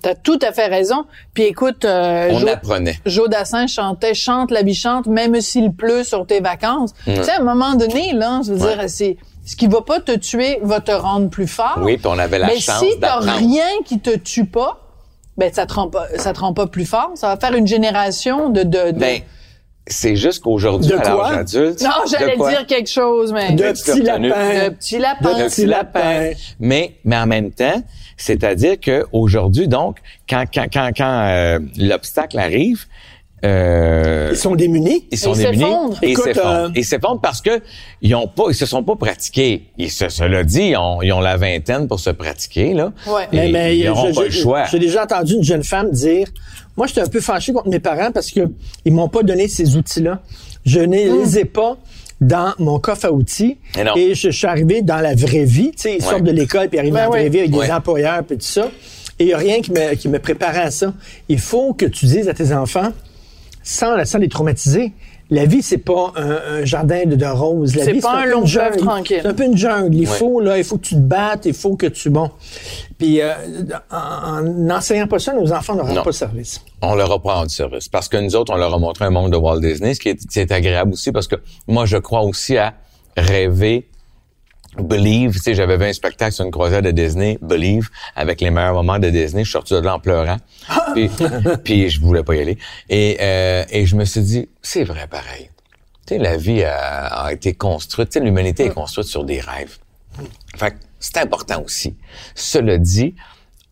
[0.01, 1.05] T'as tout à fait raison.
[1.33, 2.95] Puis écoute, euh, On Jo- apprenait.
[3.05, 6.93] Joe Dassin chantait Chante la vie chante, même s'il pleut sur tes vacances.
[7.05, 8.75] Tu sais, à un moment donné, là, je veux Ouais.
[8.77, 11.79] dire, c'est ce qui va pas te tuer va te rendre plus fort.
[11.81, 14.79] Oui, puis on avait la Mais chance si t'as rien qui te tue pas,
[15.37, 17.11] ben ça te rend pas, ça te rend pas plus fort.
[17.15, 18.91] Ça va faire une génération de de.
[18.91, 19.21] de- Ben,
[19.87, 21.81] c'est juste qu'aujourd'hui, De à l'âge adulte...
[21.81, 24.19] non, j'allais de dire quelque chose, mais De l'as petits lapins.
[24.19, 25.33] de petits lapins.
[25.37, 26.29] De un petit lapin.
[26.59, 27.81] Mais, mais en même temps,
[28.15, 29.97] c'est-à-dire que aujourd'hui, donc,
[30.29, 32.85] quand, quand, quand, quand euh, l'obstacle arrive,
[33.45, 35.07] euh, Ils sont démunis.
[35.11, 35.65] ils sont Ils démunis
[36.03, 36.47] ils s'effondrent.
[36.47, 37.61] euh, Ils s'effondrent parce que
[38.01, 39.63] ils ont pas, ils se sont pas pratiqués.
[39.77, 42.91] Ils se, cela dit, ils ont, ils ont la vingtaine pour se pratiquer là.
[43.07, 43.23] Ouais.
[43.31, 44.65] Et Mais, mais ils n'auront pas le choix.
[44.65, 46.27] J'ai déjà entendu une jeune femme dire
[46.77, 48.41] Moi, j'étais un peu fâchée contre mes parents parce que
[48.85, 50.19] ils m'ont pas donné ces outils-là.
[50.65, 51.77] Je ne les ai pas
[52.19, 53.57] dans mon coffre à outils.
[53.79, 53.93] Et non.
[53.95, 55.71] je, je suis arrivé dans la vraie vie.
[55.71, 56.09] Tu sais, ils Ouais.
[56.11, 57.65] sortent de l'école puis arrivent Ben dans la vraie vie avec Ouais.
[57.65, 58.69] des employeurs puis tout ça.
[59.17, 60.93] Et il n'y a rien qui me, qui me préparait à ça.
[61.29, 62.91] Il faut que tu dises à tes enfants,
[63.63, 64.93] sans, sans les traumatiser,
[65.33, 67.73] la vie, c'est pas un, un jardin de, de roses.
[67.77, 68.77] La C'est vie, pas un peu long jungle.
[68.77, 69.19] tranquille.
[69.21, 69.95] C'est un peu une jungle.
[69.95, 70.05] Il Ouais.
[70.17, 72.29] faut, là, il faut que tu te battes, il faut que tu, bon.
[72.97, 73.31] Puis, euh,
[73.89, 76.03] en en n'enseignant pas ça, nos enfants n'auront Non.
[76.03, 76.61] pas service.
[76.81, 77.87] on leur a pas rendu service.
[77.87, 80.09] Parce que nous autres, on leur a montré un monde de Walt Disney, ce qui
[80.09, 82.73] est, qui est agréable aussi parce que moi, je crois aussi à
[83.15, 83.87] rêver,
[84.77, 85.33] believe.
[85.33, 88.73] Tu sais, j'avais vu un spectacle sur une croisière de Disney, believe, avec les meilleurs
[88.73, 89.43] moments de Disney.
[89.43, 90.37] Je suis sorti de là en pleurant.
[90.93, 91.09] puis,
[91.63, 92.57] puis je voulais pas y aller.
[92.89, 95.49] Et, euh, et je me suis dit, c'est vrai pareil.
[96.07, 99.39] Tu sais, la vie a, a été construite, tu sais, l'humanité est construite sur des
[99.39, 99.77] rêves.
[100.55, 101.95] Fait que c'est important aussi.
[102.35, 103.15] Cela dit,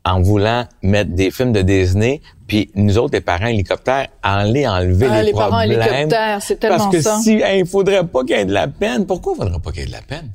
[0.05, 5.07] en voulant mettre des films de Disney, puis nous autres, les parents hélicoptères, aller enlever
[5.09, 5.81] Ah, les, les parents problèmes.
[5.81, 7.19] hélicoptères, c'est tellement Parce que ça.
[7.21, 9.81] si il faudrait pas qu'il y ait de la peine, pourquoi il faudrait pas qu'il
[9.81, 10.31] y ait de la peine?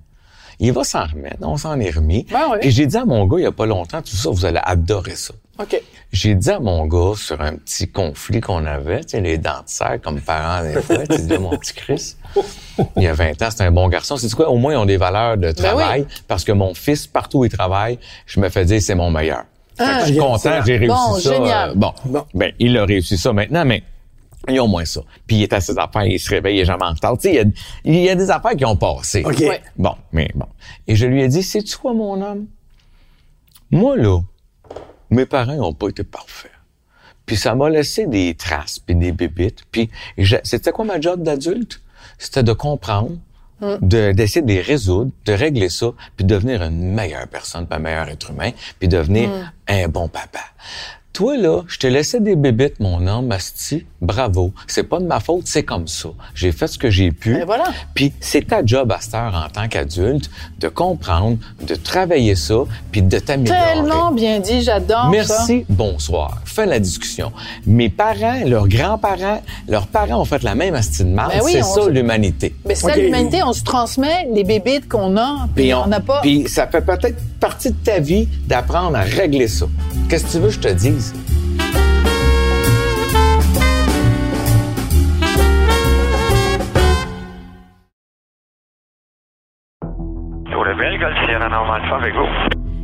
[0.61, 2.27] Il va s'en remettre, on s'en est remis.
[2.31, 2.59] Ben oui.
[2.63, 4.61] Et j'ai dit à mon gars, il y a pas longtemps, tout ça, vous allez
[4.63, 5.35] adorer ça.
[5.61, 5.81] OK.
[6.13, 9.51] J'ai dit à mon gars sur un petit conflit qu'on avait, tu sais, les dents
[9.65, 12.17] de serre comme parents des fois, tu dis, mon petit Chris,
[12.97, 14.17] il y a 20 ans, c'est un bon garçon.
[14.17, 14.49] C'est quoi?
[14.49, 16.03] Au moins, ils ont des valeurs de travail.
[16.03, 16.23] Ben oui.
[16.29, 19.45] Parce que mon fils, partout où il travaille, je me fais dire, c'est mon meilleur.
[19.79, 20.63] Ah, je suis content, excellent.
[20.67, 21.33] j'ai réussi Bon, ça.
[21.33, 21.71] génial.
[21.71, 21.93] Euh, bon.
[22.05, 22.25] Bon.
[22.33, 23.83] Ben, il a réussi ça maintenant, mais
[24.49, 25.01] Ils ont moins ça.
[25.27, 27.17] Puis il est à ses affaires, il se réveille, il est jamais en retard.
[27.19, 27.45] Tu sais, il y a,
[27.85, 29.23] il y a des affaires qui ont passé.
[29.25, 29.39] OK.
[29.41, 29.63] Ouais.
[29.77, 30.47] Bon, mais bon.
[30.87, 32.47] Et je lui ai dit, sais-tu quoi, mon homme?
[33.71, 34.21] Moi, là,
[35.11, 36.51] mes parents n'ont pas été parfaits.
[37.27, 39.65] Puis ça m'a laissé des traces, puis des bébites.
[39.71, 39.91] Puis
[40.45, 41.81] c'était quoi ma job d'adulte?
[42.19, 43.17] C'était de comprendre,
[43.81, 47.77] de- d'essayer de les résoudre, de régler ça, puis de devenir une meilleure personne, puis
[47.77, 49.31] un meilleur être humain, puis devenir
[49.69, 50.41] un bon papa.
[51.15, 53.87] Toi, là, je t'ai laissé des bébites, mon homme, Asti.
[54.03, 54.53] Bravo.
[54.67, 56.09] C'est pas de ma faute, c'est comme ça.
[56.35, 57.35] J'ai fait ce que j'ai pu.
[57.35, 57.67] Ben voilà.
[57.95, 62.57] Puis c'est ta job à cette heure en tant qu'adulte de comprendre, de travailler ça,
[62.91, 63.61] puis de t'améliorer.
[63.75, 65.09] Tellement bien dit, j'adore ça.
[65.11, 66.41] Merci, bonsoir.
[66.47, 67.31] Fin la discussion.
[67.65, 71.31] Mes parents, leurs grands-parents, leurs parents ont fait la même astuce de marde.
[71.33, 72.57] Ben oui, c'est ça se- l'humanité.
[72.67, 72.97] Mais c'est ça Ok.
[73.03, 76.21] l'humanité, on se transmet les bébites qu'on a, puis on n'a pas.
[76.23, 79.67] Puis ça fait peut-être partie de ta vie d'apprendre à régler ça.
[80.09, 81.04] Qu'est-ce que tu veux que je te dise?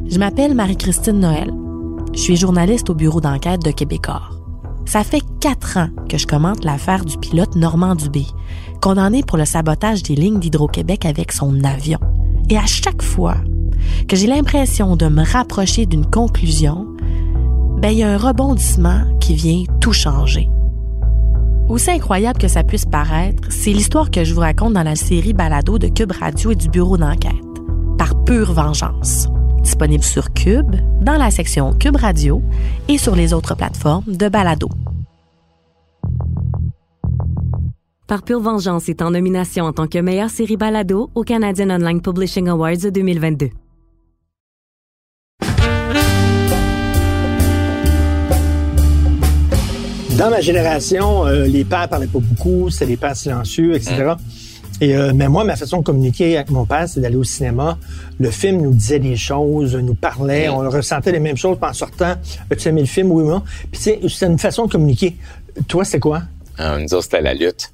[0.08, 1.50] Je m'appelle Marie-Christine Noël.
[2.12, 4.30] Je suis journaliste au bureau d'enquête de Québecor.
[4.84, 8.26] Ça fait quatre ans que je commente l'affaire du pilote Normand Dubé,
[8.82, 11.98] condamné pour le sabotage des lignes d'Hydro-Québec avec son avion.
[12.48, 13.36] Et à chaque fois
[14.08, 16.86] que j'ai l'impression de me rapprocher d'une conclusion,
[17.80, 20.48] ben, il y a un rebondissement qui vient tout changer.
[21.68, 25.32] Aussi incroyable que ça puisse paraître, c'est l'histoire que je vous raconte dans la série
[25.32, 27.32] Balado de Cube Radio et du bureau d'enquête,
[27.96, 29.28] par pure vengeance.
[29.62, 32.42] Disponible sur Cube, dans la section Cube Radio
[32.88, 34.68] et sur les autres plateformes de Balado.
[38.06, 42.00] Par pure vengeance est en nomination en tant que meilleure série balado au Canadian Online
[42.02, 43.50] Publishing Awards 2022.
[50.20, 54.12] Dans ma génération, euh, les pères parlaient pas beaucoup, c'était des pères silencieux, etc.
[54.82, 57.78] Et euh, mais moi, ma façon de communiquer avec mon père, c'est d'aller au cinéma.
[58.18, 61.56] Le film nous disait des choses, nous parlait, on ressentait les mêmes choses.
[61.60, 62.14] Puis en sortant,
[62.50, 63.10] as-tu aimé le film?
[63.12, 63.42] Oui, moi.
[63.72, 65.16] Puis tu sais, c'était une façon de communiquer.
[65.68, 66.22] Toi, c'était quoi?
[66.60, 67.72] Euh, nous autres, c'était la lutte.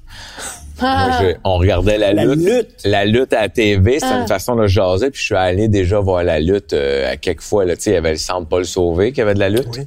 [0.81, 2.69] Moi, je- on regardait la, La lutte, lutte.
[2.85, 4.21] La lutte à la TV, c'était Ah.
[4.21, 5.09] une façon de jaser.
[5.09, 7.65] Puis je suis allé déjà voir la lutte euh, à quelques fois.
[7.65, 9.67] Là, Tu sais, il y avait le centre Paul Sauvé qui avait de la lutte.
[9.77, 9.83] Oui.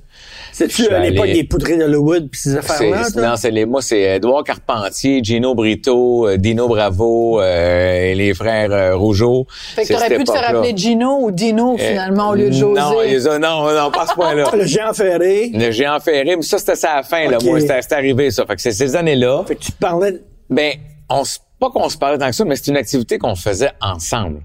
[0.69, 3.03] C'est-tu à l'époque allé- des poudrées d'Hollywood puis ces affaires-là?
[3.17, 8.35] non, c'est les, moi, c'est Edouard Carpentier, Gino Brito, euh, Dino Bravo, euh, et les
[8.35, 9.47] frères euh, Rougeau.
[9.75, 12.55] Fait que t'aurais pu te faire appeler Gino ou Dino, Euh, finalement, au lieu de
[12.55, 12.81] José.
[12.81, 14.51] Non, ils ont- non, non, pas ce point-là.
[14.57, 15.51] Le Jean Ferré.
[15.55, 17.39] Le géant ferré, mais ça, c'était ça à la fin, là.
[17.43, 18.45] Moi, c'était, c'était arrivé, ça.
[18.47, 19.45] Fait que c'est ces années-là.
[19.47, 20.13] Fait que tu parlais...
[20.13, 20.73] de- Ben,
[21.09, 23.71] on s- pas qu'on se parlait tant que ça, mais c'est une activité qu'on faisait
[23.81, 24.41] ensemble.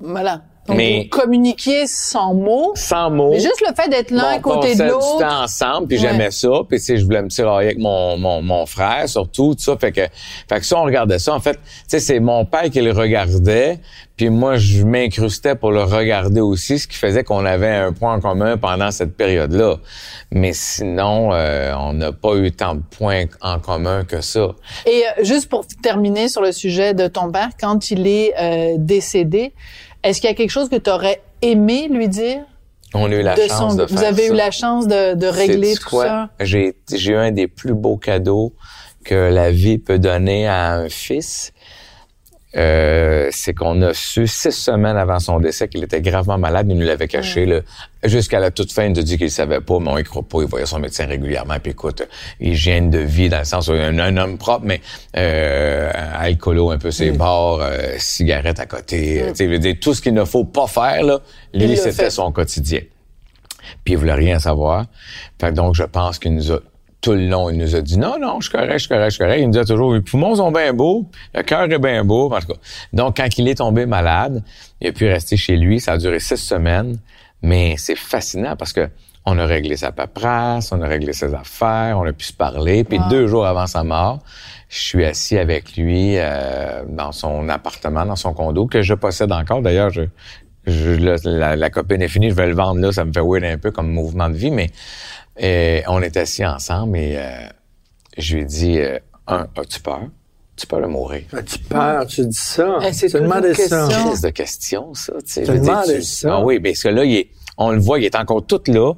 [0.00, 0.42] Voilà.
[0.70, 2.72] Donc, Mais- vous communiquiez sans mots.
[2.74, 3.30] Sans mots.
[3.30, 5.18] Mais juste le fait d'être l'un à on côté de passait du l'autre.
[5.18, 6.02] temps ensemble, puis Ouais.
[6.08, 6.48] j'aimais ça.
[6.68, 9.76] Puis tu sais, je voulais me tirailler avec mon, mon, mon frère, surtout, tout ça.
[9.78, 10.02] Fait que,
[10.48, 11.34] fait que ça, on regardait ça.
[11.34, 13.78] En fait, tu sais, c'est mon père qui le regardait,
[14.16, 18.14] puis moi, je m'incrustais pour le regarder aussi, ce qui faisait qu'on avait un point
[18.14, 19.76] en commun pendant cette période-là.
[20.32, 24.50] Mais sinon, euh, on n'a pas eu tant de points en commun que ça.
[24.86, 28.74] Et euh, juste pour terminer sur le sujet de ton père, quand il est euh,
[28.78, 29.52] décédé,
[30.02, 32.42] est-ce qu'il y a quelque chose que tu aurais aimé lui dire?
[32.94, 34.32] On a eu la de chance son- de vous avez ça.
[34.34, 36.04] eu la chance de, de régler tout quoi?
[36.06, 36.30] ça?
[36.40, 38.52] J'ai, j'ai eu un des plus beaux cadeaux
[39.04, 41.52] que la vie peut donner à un fils.
[42.56, 46.66] Euh, c'est qu'on a su six semaines avant son décès qu'il était gravement malade.
[46.68, 47.62] Il nous l'avait caché
[48.02, 48.84] jusqu'à la toute fin.
[48.84, 50.38] Il nous a dit qu'il savait pas, mais on y croit pas.
[50.40, 51.54] Il voyait son médecin régulièrement.
[51.62, 52.02] Puis écoute,
[52.40, 54.80] hygiène de vie dans le sens où un, un homme propre, mais
[55.16, 59.24] euh, alcoolo un peu ses bords, euh, cigarette à côté.
[59.28, 61.20] Tu sais, je veux dire, tout ce qu'il ne faut pas faire là,
[61.52, 62.80] Il lui c'était son quotidien.
[63.84, 64.86] Puis il voulait rien savoir.
[65.40, 66.58] Fait que donc, je pense qu'il nous a,
[67.00, 69.04] tout le long, il nous a dit, non, non, je suis correct, je suis correct,
[69.10, 69.40] je suis correct.
[69.40, 72.40] Il nous a toujours, les poumons sont bien beaux, le cœur est bien beau, en
[72.40, 72.60] tout cas.
[72.92, 74.42] Donc, quand il est tombé malade,
[74.80, 75.80] il a pu rester chez lui.
[75.80, 76.98] Ça a duré six semaines.
[77.42, 78.88] Mais c'est fascinant parce que
[79.24, 82.84] on a réglé sa paperasse, on a réglé ses affaires, on a pu se parler.
[82.84, 84.18] Puis deux jours avant sa mort,
[84.68, 89.32] je suis assis avec lui euh, dans son appartement, dans son condo, que je possède
[89.32, 89.62] encore.
[89.62, 90.02] D'ailleurs, je,
[90.66, 93.56] je- la copine est finie, je vais le vendre là, ça me fait weird un
[93.58, 94.68] peu comme mouvement de vie, mais
[95.42, 97.30] euh, on est assis ensemble et euh,
[98.18, 100.02] je lui ai dit, euh, un, as-tu peur?
[100.56, 101.22] Tu peur de mourir?
[101.32, 102.06] As-tu peur?
[102.06, 102.78] Tu dis ça?
[102.86, 103.40] Eh, c'est une ça.
[103.40, 103.88] question.
[103.88, 105.12] Crise de question, ça.
[105.26, 105.44] Tu
[106.02, 106.34] ça.
[106.36, 108.92] Ah oui, parce que là, il est, on le voit, il est encore tout là.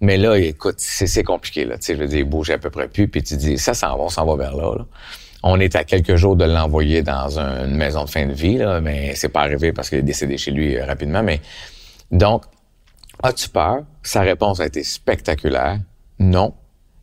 [0.00, 1.64] Mais là, écoute, c'est c'est compliqué.
[1.64, 1.76] Là.
[1.76, 3.08] Tu sais, je veux dire, il bouge à peu près plus.
[3.08, 4.86] Puis tu dis, ça s'en va, on s'en va vers là, là.
[5.42, 8.56] On est à quelques jours de l'envoyer dans un- une maison de fin de vie,
[8.58, 11.22] là, mais c'est pas arrivé parce qu'il est décédé chez lui euh, rapidement.
[11.24, 11.40] Mais
[12.12, 12.42] donc,
[13.24, 13.78] as-tu peur?
[14.04, 15.78] Sa réponse a été spectaculaire.
[16.18, 16.54] Non,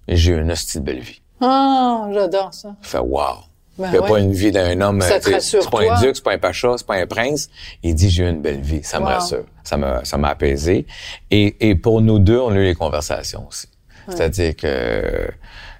[0.08, 1.22] j'ai eu une hostie de belle vie.
[1.42, 2.76] Ah, j'adore ça.
[2.82, 3.36] Je fais wow.
[3.78, 4.08] Ben ouais.
[4.08, 5.02] pas une vie d'un homme.
[5.02, 5.98] Ça te rassure, C'est pas toi?
[5.98, 7.50] un duc, c'est pas un pacha, c'est pas un prince.
[7.84, 8.82] Il dit j'ai eu une belle vie.
[8.84, 9.44] Ça me rassure.
[9.66, 10.86] Ça m'a, ça m'a apaisé.
[11.30, 13.68] Et, et pour nous deux, on a eu les conversations aussi.
[14.08, 15.28] C'est-à-dire que,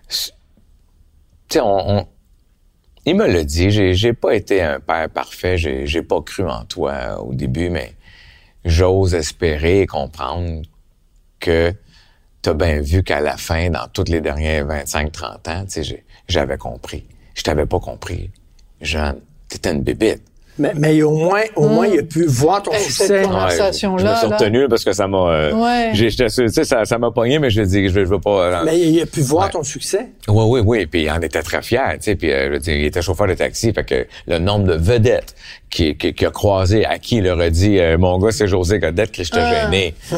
[0.10, 0.32] tu
[1.50, 2.08] sais, on, on-
[3.06, 3.70] il me l'a dit.
[3.72, 5.58] J'ai, j'ai pas été un père parfait.
[5.58, 7.94] J'ai, j'ai pas cru en toi au début, mais
[8.66, 10.64] j'ose espérer et comprendre
[11.40, 11.72] que
[12.46, 16.04] t'as bien vu qu'à la fin, dans toutes les derniers 25-30 ans, tu sais, j'ai-
[16.28, 17.04] j'avais compris.
[17.34, 18.30] Je t'avais pas compris.
[18.82, 19.18] Jeanne,
[19.50, 20.22] t'étais une bébite.
[20.58, 23.08] Mais, mais au moins, au moins, il a pu voir ton succès.
[23.08, 23.98] cette conversation.
[23.98, 24.38] je me suis là.
[24.38, 25.18] retenu parce que ça m'a...
[25.18, 25.90] euh, Ouais.
[25.94, 28.22] j'ai- j'étais sûr, tu sais, ça, ça m'a pogné, mais je dis, je, je veux
[28.22, 28.62] pas...
[28.62, 29.52] euh, Mais il a pu voir Ouais.
[29.52, 30.12] ton succès.
[30.30, 30.86] Oui, oui, oui.
[30.86, 32.16] Puis il en était très fier, tu sais.
[32.16, 34.76] Puis euh, je veux dire, il était chauffeur de taxi, fait que le nombre de
[34.76, 35.36] vedettes
[35.70, 38.48] qui, qui, qui a croisé, à qui il leur a dit, euh, mon gars, c'est
[38.48, 39.66] José Godette que je t'ai Ah.
[39.70, 39.94] gêné.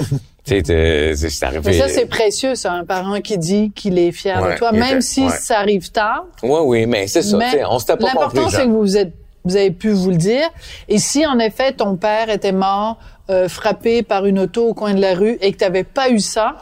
[0.47, 1.61] tu sais, t'es- c'est arrivé.
[1.65, 4.71] Mais ça, c'est précieux, ça, un parent qui dit qu'il est fier Ouais, de toi,
[4.71, 5.29] même était- si ouais.
[5.29, 6.25] ça arrive tard.
[6.43, 7.35] Oui, oui, mais c'est ça.
[7.37, 8.37] Mais on s'était pas compris.
[8.37, 9.13] l'important, c'est que vous êtes,
[9.51, 10.47] vous avez pu vous le dire.
[10.89, 12.97] Et si, en effet, ton père était mort,
[13.29, 16.09] euh, frappé par une auto au coin de la rue et que tu n'avais pas
[16.09, 16.55] eu ça,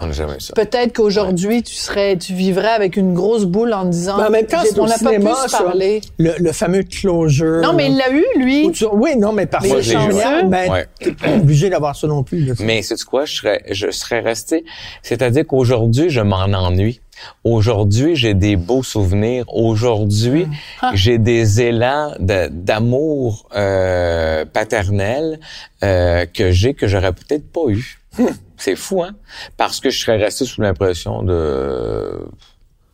[0.55, 4.47] peut-être qu'aujourd'hui, tu serais, tu vivrais avec une grosse boule en disant, Mais en même
[4.47, 5.59] temps, on n'a pas pu se ça.
[5.63, 6.01] parler.
[6.17, 7.61] Le, le fameux closure.
[7.61, 8.71] Non, mais il l'a eu, lui.
[8.71, 10.87] Tu- Oui, non, mais l'ai eu, génial, ouais.
[10.99, 12.39] t'es pas obligé d'avoir ça non plus.
[12.45, 12.53] là.
[12.59, 14.65] Mais c'est quoi, je serais, je serais resté.
[15.03, 16.99] C'est-à-dire qu'aujourd'hui, je m'en ennuie.
[17.43, 19.45] Aujourd'hui, j'ai des beaux souvenirs.
[19.53, 20.47] Aujourd'hui,
[20.81, 20.91] Ah.
[20.93, 25.39] j'ai des élans de- d'amour euh, paternel
[25.83, 27.99] euh, que j'ai que j'aurais peut-être pas eu.
[28.57, 29.11] C'est fou, hein?
[29.57, 32.25] Parce que je serais resté sous l'impression de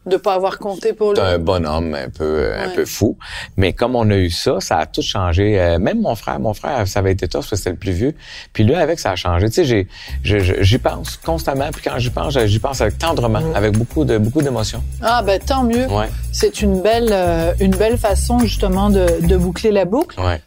[0.06, 1.16] De pas avoir compté pour lui.
[1.18, 2.74] d'un bonhomme un peu un Ouais.
[2.76, 3.18] peu fou.
[3.56, 5.60] Mais comme on a eu ça, ça a tout changé.
[5.62, 7.91] Euh, même mon frère, mon frère, ça avait été tough parce que c'était le plus
[7.91, 8.16] vieux.
[8.52, 9.47] Puis lui, avec, ça a changé.
[9.49, 9.88] Tu sais, j'ai,
[10.24, 11.70] je- je- j'y pense constamment.
[11.72, 14.84] Puis quand j'y pense, j'y pense avec tendrement, avec beaucoup de beaucoup d'émotion.
[15.04, 15.86] Ah, ben, tant mieux.
[15.88, 20.20] Ouais, C'est une belle, euh, une belle façon, justement, de, de boucler la boucle.
[20.20, 20.41] ouais.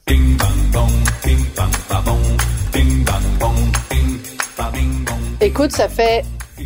[5.41, 6.25] Écoute, ça fait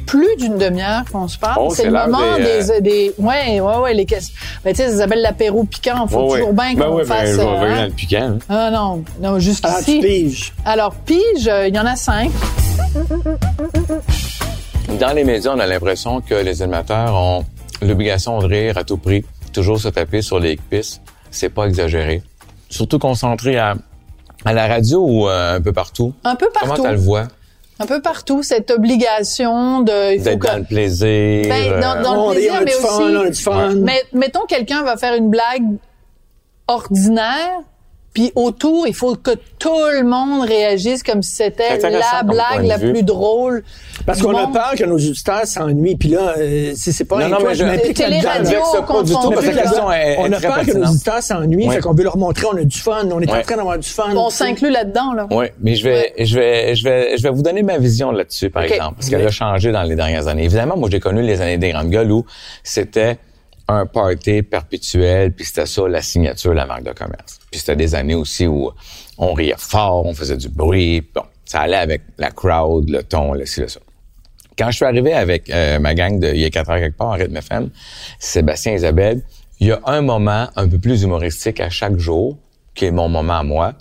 [0.09, 1.59] plus d'une demi-heure qu'on se parle.
[1.61, 4.35] Oh, c'est le moment des, des, euh, des, ouais, ouais, ouais, les questions.
[4.65, 6.07] Ben, tu sais, ça s'appelle l'apéro piquant.
[6.09, 7.31] Faut Ouais, toujours bien Ben qu'on ben, fasse.
[7.31, 7.77] je vais euh, revenir hein.
[7.77, 8.23] dans le piquant.
[8.23, 8.39] hein.
[8.49, 10.01] Ah non, non, Alors, tu jusqu'ici.
[10.01, 10.55] piges.
[10.65, 12.31] Alors, pige, euh, il y en a cinq.
[14.99, 17.45] Dans les médias, on a l'impression que les animateurs ont
[17.83, 21.03] l'obligation de rire à tout prix, toujours se taper sur les pistes.
[21.31, 22.23] C'est pas exagéré.
[22.71, 23.75] Surtout concentré à,
[24.45, 26.15] à la radio ou euh, un peu partout.
[26.25, 26.85] Un peu Comment partout.
[26.85, 27.29] tu le vois?
[27.81, 30.15] Un peu partout, cette obligation de.
[30.15, 31.45] il faut D'être que- dans le plaisir.
[31.49, 33.75] Ben, dans- le mais du fun, aussi- on a du fun.
[33.77, 35.63] Mais mettons quelqu'un va faire une blague
[36.67, 37.61] ordinaire,
[38.15, 42.77] puis autour, il faut que tout le monde réagisse comme si c'était la blague la
[42.79, 42.93] vue.
[42.93, 43.63] plus drôle.
[44.09, 45.97] Parce qu'on a peur que nos auditeurs s'ennuient.
[45.97, 48.29] Puis là, euh, c'est pas Non, un non, mais je je- m'implique là-dedans.
[48.29, 49.35] radio, vexe pas du tout confondu.
[49.35, 51.95] parce que la question est, est On a peur que nos auditeurs s'ennuient, fait qu'on
[51.95, 54.15] veut leur montrer on a du fun, on est en train d'avoir du fun.
[54.17, 55.27] On s'inclut là-dedans, là.
[55.31, 58.51] Oui, mais je vais, je vais, je vais, je vais vous donner ma vision là-dessus,
[58.51, 60.45] par exemple, parce qu'elle a changé dans les dernières années.
[60.45, 62.25] Évidemment, moi, j'ai connu les années des grandes gueules où
[62.65, 63.19] c'était
[63.71, 67.39] un party perpétuel, puis c'était ça la signature de la marque de commerce.
[67.51, 68.71] Puis c'était des années aussi où
[69.19, 73.35] on riait fort, on faisait du bruit, bon, ça allait avec la crowd, le ton,
[73.35, 73.81] le ci, le ça.
[74.59, 76.97] Quand je suis arrivé avec euh, ma gang de Il y a quatre heures quelque
[76.97, 77.71] part, en rythme FM,
[78.19, 79.23] Sébastien et Isabelle,
[79.61, 82.37] il y a un moment un peu plus humoristique à chaque jour,
[82.75, 83.75] qui est mon moment à moi.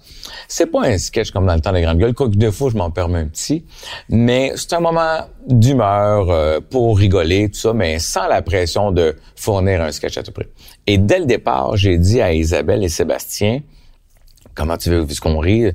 [0.47, 2.77] C'est pas un sketch comme dans le temps des grandes gueules, quoique deux fois je
[2.77, 3.65] m'en permets un petit,
[4.09, 9.15] mais c'est un moment d'humeur euh, pour rigoler, tout ça, mais sans la pression de
[9.35, 10.47] fournir un sketch à tout prix.
[10.85, 13.61] Et dès le départ, j'ai dit à Isabelle et Sébastien,
[14.53, 15.71] comment tu veux qu'on rit,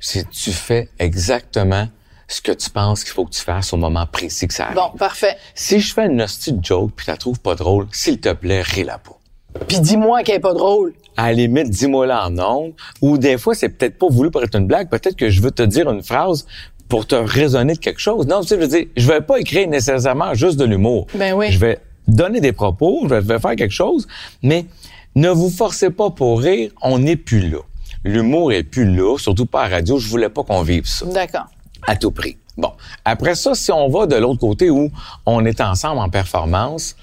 [0.00, 1.86] c'est tu fais exactement
[2.30, 4.76] ce que tu penses qu'il faut que tu fasses au moment précis que ça arrive.
[4.76, 5.36] Bon, parfait.
[5.54, 8.32] Si je fais une hostie de joke puis tu la trouves pas drôle, s'il te
[8.32, 9.18] plaît, ris-la pas.
[9.66, 10.94] Puis dis-moi qu'elle est pas drôle.
[11.16, 12.72] À la limite, dis-moi là en ondes.
[13.02, 14.88] Ou des fois, c'est peut-être pas voulu pour être une blague.
[14.88, 16.46] Peut-être que je veux te dire une phrase
[16.88, 18.26] pour te raisonner de quelque chose.
[18.26, 21.08] Non, tu sais, je veux dire, je vais pas écrire nécessairement juste de l'humour.
[21.14, 21.50] Ben oui.
[21.50, 24.06] Je vais donner des propos, je vais, je vais faire quelque chose,
[24.42, 24.66] mais
[25.14, 27.58] ne vous forcez pas pour rire, on n'est plus là.
[28.04, 29.98] L'humour est plus là, surtout pas à la radio.
[29.98, 31.46] Je voulais pas qu'on vive ça D'accord.
[31.86, 32.36] À tout prix.
[32.56, 32.72] Bon.
[33.04, 34.90] Après ça, si on va de l'autre côté où
[35.26, 36.96] on est ensemble en performance,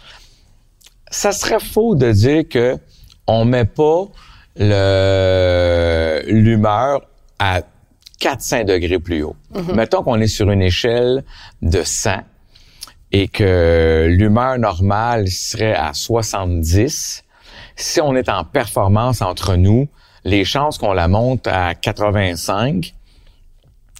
[1.09, 2.77] ça serait faux de dire que
[3.25, 4.05] on met pas
[4.55, 7.01] le l'humeur
[7.39, 7.61] à
[8.19, 9.35] 400 degrés plus haut.
[9.73, 11.23] Mettons qu'on est sur une échelle
[11.61, 12.19] de 100
[13.11, 17.23] et que l'humeur normale serait à 70.
[17.75, 19.87] Si on est en performance entre nous,
[20.25, 22.93] les chances qu'on la monte à 85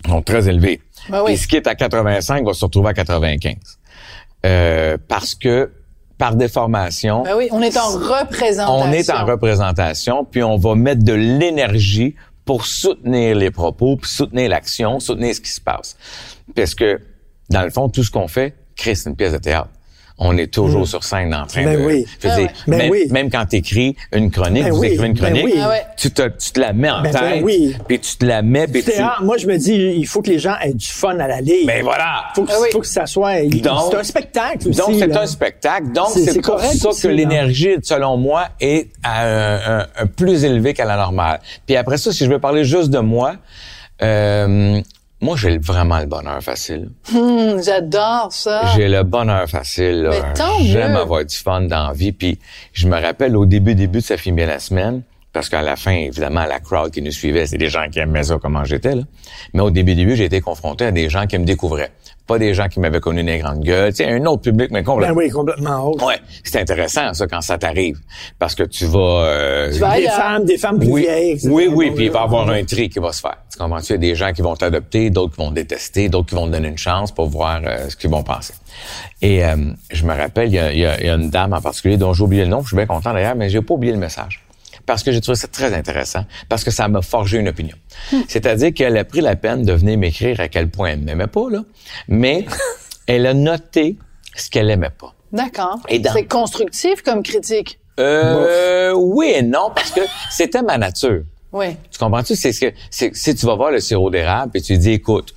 [0.08, 0.82] sont très élevées.
[1.10, 1.34] Ben oui.
[1.34, 3.56] Et ce qui est à 85 va se retrouver à 95.
[4.46, 5.72] Euh, parce que
[6.18, 8.74] par déformation, Ben oui, on est en représentation.
[8.74, 14.10] on est en représentation, puis on va mettre de l'énergie pour soutenir les propos, puis
[14.10, 15.96] soutenir l'action, soutenir ce qui se passe.
[16.56, 17.00] Parce que,
[17.50, 19.70] dans le fond, tout ce qu'on fait, crée c'est une pièce de théâtre.
[20.20, 21.86] On est toujours sur scène en train Ben de...
[21.86, 22.06] oui.
[22.20, 22.54] Je veux Ah dire, ouais.
[22.68, 23.08] Ben même, oui.
[23.12, 25.54] même quand tu écris une chronique, Ben vous oui, écrivez une ben chronique, oui.
[25.62, 27.76] Ah tu, te, tu te la mets en Ben, ben tête, oui.
[27.88, 28.92] puis tu te la mets, puis tu...
[29.22, 31.68] Moi, je me dis, il faut que les gens aient du fun à la lire.
[31.68, 32.24] Ben voilà!
[32.36, 32.70] faut que, Ah oui.
[32.72, 33.44] faut que ça soit.
[33.44, 34.78] Donc- c'est un spectacle aussi.
[34.80, 35.92] Donc, c'est un spectacle.
[35.92, 40.06] Donc, C'est- pour correct ça aussi, que l'énergie, selon moi, est à un, un- un
[40.08, 41.40] plus élevé qu'à la normale.
[41.68, 43.36] Puis après ça, si je veux parler juste de moi,
[44.02, 44.82] euh,
[45.20, 46.90] moi, j'ai vraiment le bonheur facile.
[47.16, 48.62] Hum, J'adore ça.
[48.76, 50.04] J'ai le bonheur facile.
[50.04, 50.10] là.
[50.12, 50.98] Mais tant J'aime mieux.
[51.00, 52.12] avoir du fun dans la vie.
[52.12, 52.38] Puis
[52.74, 55.02] je me rappelle au début, début de Ça finit bien la semaine,
[55.34, 58.24] parce qu'à la fin, évidemment, la crowd qui nous suivait, c'est des gens qui aimaient
[58.24, 58.96] ça, comment j'étais.
[58.96, 59.04] là.
[59.54, 61.92] Mais au début, début, j'ai été confronté à des gens qui me découvraient.
[62.26, 63.92] Pas des gens qui m'avaient connu des grandes gueules.
[63.94, 65.16] Tu sais, un autre public, mais Ben complètement.
[65.16, 66.06] oui, complètement autre.
[66.06, 68.00] Ouais, c'est intéressant ça quand ça t'arrive
[68.38, 71.32] parce que tu vas euh, Tu vas Des femmes, des femmes plus oui, vieilles.
[71.32, 71.48] etc.
[71.50, 73.38] oui, oui, Bon, puis il va y avoir un tri qui va se faire.
[73.50, 73.80] Tu comprends?
[73.80, 76.48] Tu as des gens qui vont t'adopter, d'autres qui vont te détester, d'autres qui vont
[76.48, 78.56] te donner une chance pour voir euh, ce qu'ils vont penser.
[79.22, 79.56] Et euh,
[79.92, 81.62] je me rappelle, il y a, il y a- il y a une dame en
[81.62, 83.94] particulier dont j'ai oublié le nom, je suis bien content d'ailleurs, mais j'ai pas oublié
[83.94, 84.44] le message.
[84.88, 87.76] Parce que j'ai trouvé ça très intéressant, parce que ça m'a forgé une opinion.
[88.28, 91.50] C'est-à-dire qu'elle a pris la peine de venir m'écrire à quel point elle m'aimait pas,
[91.52, 91.60] là,
[92.08, 92.46] mais
[93.08, 93.98] elle a noté
[94.36, 95.14] ce qu'elle aimait pas.
[95.32, 95.80] D'accord.
[95.90, 97.80] Et dans- C'est constructif comme critique?
[98.00, 101.24] Euh, oui et non, parce que c'était ma nature.
[101.52, 101.76] Oui.
[101.92, 102.36] Tu comprends-tu?
[102.36, 105.34] C'est ce que, si tu vas voir le sirop d'érable et tu dis, écoute,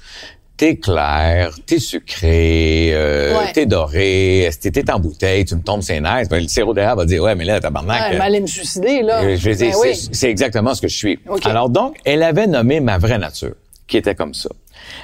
[0.61, 3.51] t'es clair, t'es sucré, euh, Ouais.
[3.55, 7.07] t'es doré, t'es, en bouteille, tu me tombes ses nerfs, ben, le sirop d'érable va
[7.07, 7.99] dire, ouais, mais là, tabarnak.
[8.11, 9.23] Ouais, euh, mais allez me suicider, là.
[9.23, 10.09] euh, je veux dire, Ben oui.
[10.13, 11.19] c'est, exactement ce que je suis.
[11.45, 13.55] Alors donc, elle avait nommé ma vraie nature,
[13.87, 14.51] qui était comme ça.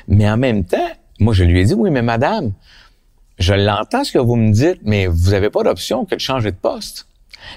[0.09, 0.91] Mais en même temps,
[1.21, 2.53] moi, je lui ai dit, oui, mais madame,
[3.39, 6.51] je l'entends ce que vous me dites, mais vous avez pas d'option que de changer
[6.51, 7.07] de poste.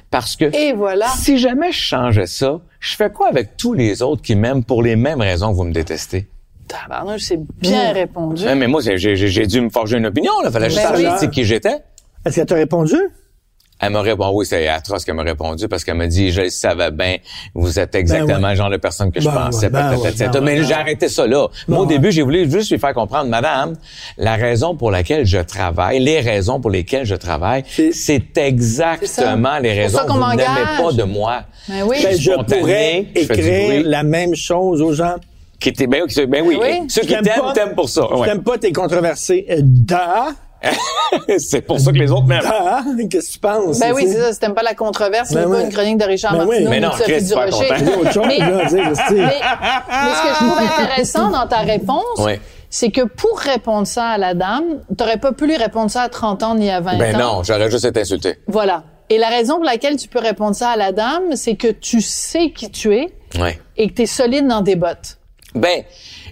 [0.10, 1.08] Parce que Et voilà.
[1.18, 4.84] si jamais je changeais ça, je fais quoi avec tous les autres qui m'aiment pour
[4.84, 6.28] les mêmes raisons que vous me détestez?
[6.70, 8.48] Tabarnouche, c'est bien répondu.
[8.48, 10.32] Hein, mais moi, j'ai, j'ai- j'ai dû me forger une opinion.
[10.44, 10.52] Là.
[10.52, 11.04] Fallait juste Ben oui.
[11.04, 11.76] savoir qui j'étais.
[12.26, 12.96] Est-ce qu'elle t'a répondu?
[13.82, 16.50] Elle m'a répondu, oui, c'est atroce qu'elle m'a répondu parce qu'elle m'a dit, je le
[16.50, 17.16] savais bien,
[17.56, 18.50] vous êtes exactement Ben ouais.
[18.50, 19.70] le genre de personne que je Ben pensais.
[19.70, 21.48] ben ouais, ben mais j'ai arrêté ça là.
[21.70, 23.78] Moi, au début, j'ai voulu juste lui faire comprendre, madame,
[24.18, 29.60] la raison pour laquelle je travaille, les raisons pour lesquelles je travaille, C'est- c'est exactement
[29.60, 31.44] les raisons que qu'on vous n'aimez pas de moi.
[31.70, 31.98] Ben oui.
[32.04, 35.16] Ben, je pourrais écrire la même chose aux gens.
[35.60, 36.88] Qui était, ben, oui, ben oui, Ben oui.
[36.90, 38.10] ceux qui t'aiment, t'aiment pour ça.
[38.16, 38.28] Ouais.
[38.28, 39.46] J'aime pas tes controversés.
[39.50, 40.28] Euh, Da,
[41.38, 42.44] c'est pour ça que les autres m'aiment.
[43.10, 43.80] qu'est-ce que tu penses?
[43.80, 44.34] Ben oui, c'est ça.
[44.34, 46.64] Si t'aimes pas la controverse, Ben lis pas une chronique de Richard Ben oui.
[46.64, 47.70] Martineau Mais ni non, de Sophie Durocher.
[47.70, 48.76] Mais- c'est-
[49.12, 52.34] Mais, mais ce que je trouve intéressant dans ta réponse, Oui.
[52.70, 54.64] c'est que pour répondre ça à la dame,
[54.98, 57.20] t'aurais pas pu lui répondre ça à 30 ans ni à 20 Ben ans.
[57.38, 58.38] non, j'aurais juste été insulté.
[58.48, 58.84] Voilà.
[59.10, 62.00] Et la raison pour laquelle tu peux répondre ça à la dame, c'est que tu
[62.02, 63.60] sais qui tu es Ouais.
[63.78, 65.18] et que tu es solide dans tes bottes.
[65.56, 65.84] Ben,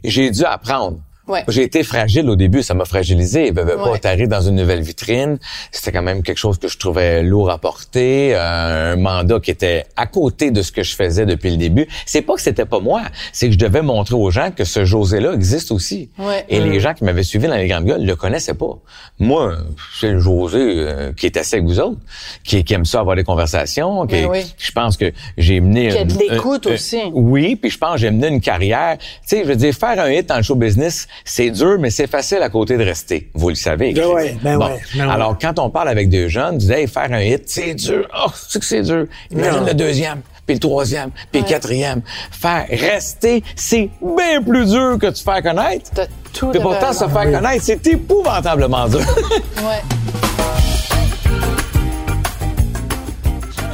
[0.03, 0.99] j'ai dû apprendre.
[1.27, 1.43] Ouais.
[1.47, 3.51] J'ai été fragile au début, ça m'a fragilisé.
[3.51, 3.91] Ben, ben, Ouais.
[3.91, 5.37] pas t'arrives dans une nouvelle vitrine.
[5.71, 9.51] C'était quand même quelque chose que je trouvais lourd à porter, euh, un mandat qui
[9.51, 11.87] était à côté de ce que je faisais depuis le début.
[12.05, 13.01] C'est pas que c'était pas moi,
[13.33, 16.09] c'est que je devais montrer aux gens que ce José-là existe aussi.
[16.17, 16.45] Ouais.
[16.49, 18.77] Et les gens qui m'avaient suivi dans les grandes gueules le connaissaient pas.
[19.19, 19.55] Moi,
[19.99, 21.99] c'est le José euh, qui est assis avec vous autres,
[22.43, 24.05] qui, qui aime ça avoir des conversations.
[24.07, 24.53] Qui, Ben oui.
[24.57, 25.89] Je pense que j'ai mené...
[25.89, 27.01] Qui a de l'écoute aussi.
[27.13, 28.97] oui, puis je pense que j'ai mené une carrière.
[28.97, 31.89] Tu sais, je veux dire, faire un hit dans le show business, c'est dur, mais
[31.89, 33.29] c'est facile à côté de rester.
[33.33, 33.93] Vous le savez.
[33.93, 34.65] Ben ouais, ben Bon.
[34.67, 35.11] ouais, ben ouais.
[35.13, 38.07] Alors, quand on parle avec des jeunes, disent, hey, faire un hit, c'est dur.
[38.17, 39.05] Oh, c'est que c'est dur.
[39.31, 39.65] Imagine Non.
[39.65, 42.01] le deuxième, puis le troisième, puis le quatrième.
[42.31, 45.91] Faire rester, c'est bien plus dur que de se faire connaître.
[45.93, 48.99] T'as tout Puis pourtant, fait se faire connaître, c'est épouvantablement dur.
[49.57, 49.81] Ouais.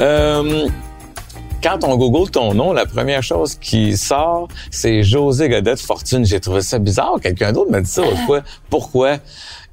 [0.02, 0.68] Euh,
[1.64, 6.26] quand on google ton nom, la première chose qui sort, c'est José Godette Fortune.
[6.26, 7.16] J'ai trouvé ça bizarre.
[7.22, 8.42] Quelqu'un d'autre m'a dit ça l'autre fois.
[8.70, 9.18] Pourquoi?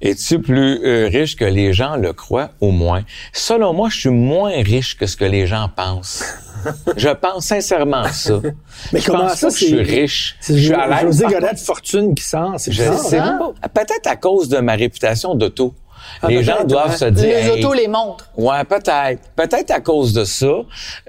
[0.01, 3.03] Es-tu plus euh, riche que les gens le croient au moins?
[3.32, 6.24] Selon moi, je suis moins riche que ce que les gens pensent.
[6.97, 8.41] je pense sincèrement ça.
[8.93, 10.36] Mais je comment pense ça, que je suis riche.
[10.49, 11.03] Je suis à l'aise.
[11.03, 13.53] José Godette Fortune qui sort, c'est je bizarre, sais hein?
[13.61, 13.68] pas.
[13.68, 15.74] Peut-être à cause de ma réputation d'auto.
[16.22, 17.24] Ah, les gens doivent se dire.
[17.24, 18.28] Les hey, autos les montrent.
[18.36, 19.20] Ouais, peut-être.
[19.36, 20.52] Peut-être à cause de ça.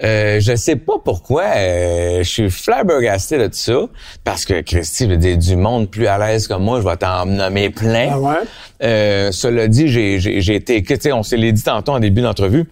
[0.02, 1.44] Euh, je sais pas pourquoi.
[1.56, 3.86] euh, je suis flabbergasté de ça.
[4.24, 7.26] Parce que, Christy, je dire, du monde plus à l'aise que moi, je vais t'en
[7.26, 8.10] nommer plein.
[8.12, 8.34] Ah ouais?
[8.82, 10.82] Euh, cela dit, j'ai, j'ai, j'ai été...
[10.82, 12.66] Tu sais, on s'est les dit tantôt en début d'entrevue.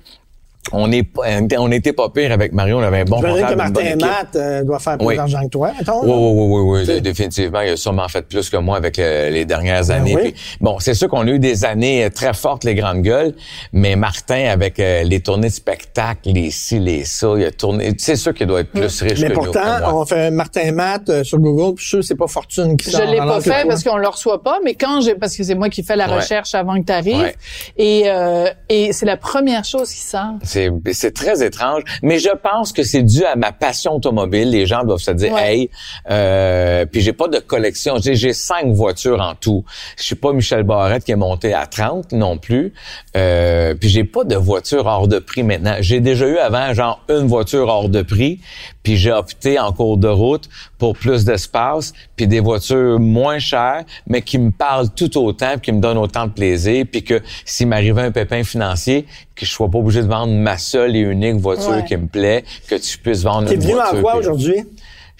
[0.73, 1.23] On est pas-
[1.59, 3.97] on n'était pas pire avec Mario, on avait un bon J'imagine que Martin et.
[3.97, 5.17] Matt euh, doivent faire plus Oui.
[5.17, 6.03] d'argent que toi, mettons.
[6.05, 7.61] Oui, oui, oui, oui, oui, définitivement.
[7.63, 10.15] Il a sûrement fait plus que moi avec euh, les dernières années.
[10.15, 10.33] Ben oui.
[10.33, 13.35] Puis, bon, c'est sûr qu'on a eu des années euh, très fortes, les grandes gueules,
[13.73, 17.93] mais Martin, avec euh, les tournées de spectacles, les ci, les ça, il a tourné...
[17.99, 19.41] C'est sûr qu'il doit être plus riche Mais que nous.
[19.41, 19.95] pourtant, que moi.
[20.03, 22.77] on fait Martin et Matt euh, sur Google, puis je sûr que c'est pas Fortune
[22.77, 23.07] qui Je sort.
[23.07, 25.55] l'ai alors pas fait parce qu'on le reçoit pas, mais quand j'ai parce que c'est
[25.55, 26.17] moi qui fais la Ouais.
[26.17, 27.35] recherche avant que tu arrives Ouais.
[27.77, 30.35] et euh, et c'est la première chose qui sort.
[30.51, 34.51] C'est, c'est très étrange, mais je pense que c'est dû à ma passion automobile.
[34.51, 35.55] Les gens doivent se dire, Ouais.
[35.57, 35.71] hey,
[36.11, 37.97] euh, puis j'ai pas de collection.
[38.03, 39.65] J'ai, j'ai cinq voitures en tout.
[39.97, 42.73] Je suis pas Michel Barrette qui est monté à 30 non plus.
[43.17, 45.77] Euh, puis j'ai pas de voiture hors de prix maintenant.
[45.81, 48.41] J'ai déjà eu avant genre une voiture hors de prix,
[48.83, 53.85] puis j'ai opté en cours de route pour plus d'espace, puis des voitures moins chères,
[54.07, 57.21] mais qui me parlent tout autant, puis qui me donnent autant de plaisir, puis que
[57.45, 61.01] s'il m'arrivait un pépin financier, que je sois pas obligé de vendre ma seule et
[61.01, 61.85] unique voiture Ouais.
[61.85, 63.99] qui me plaît, que tu puisses vendre T'es une venu voiture.
[63.99, 64.65] en quoi que- aujourd'hui?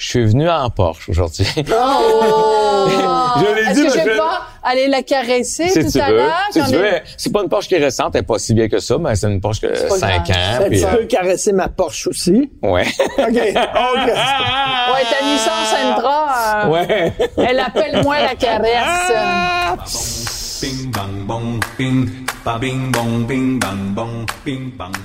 [0.01, 1.47] Je suis venu en Porsche aujourd'hui.
[1.57, 2.87] Oh!
[3.37, 6.01] Je l'ai Est-ce dit, que mais je vais pas aller la caresser si tout tu
[6.01, 6.17] à veux.
[6.17, 6.33] l'heure?
[6.51, 6.83] Si tu veux.
[6.83, 8.97] les- C'est pas une Porsche qui est récente, elle est pas si vieille que ça,
[8.99, 10.63] mais c'est une Porsche de pas 5 grave.
[10.63, 10.65] ans.
[10.69, 12.51] Puis, tu euh, peux caresser ma Porsche aussi?
[12.63, 12.87] ouais.
[13.19, 13.27] OK.
[13.29, 13.29] OK.
[13.29, 17.13] Ouais, ta Nissan Sentra, euh, ouais.
[17.37, 19.13] elle appelle moins la caresse.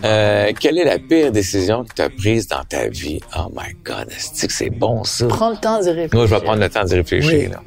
[0.03, 3.19] Euh, quelle est la pire décision que tu as prise dans ta vie?
[3.37, 5.27] Oh my God, est-ce que c'est bon ça?
[5.27, 6.15] Prends le temps d'y réfléchir.
[6.15, 7.31] Moi, je vais prendre le temps d'y réfléchir.
[7.31, 7.47] Oui.
[7.49, 7.61] Là.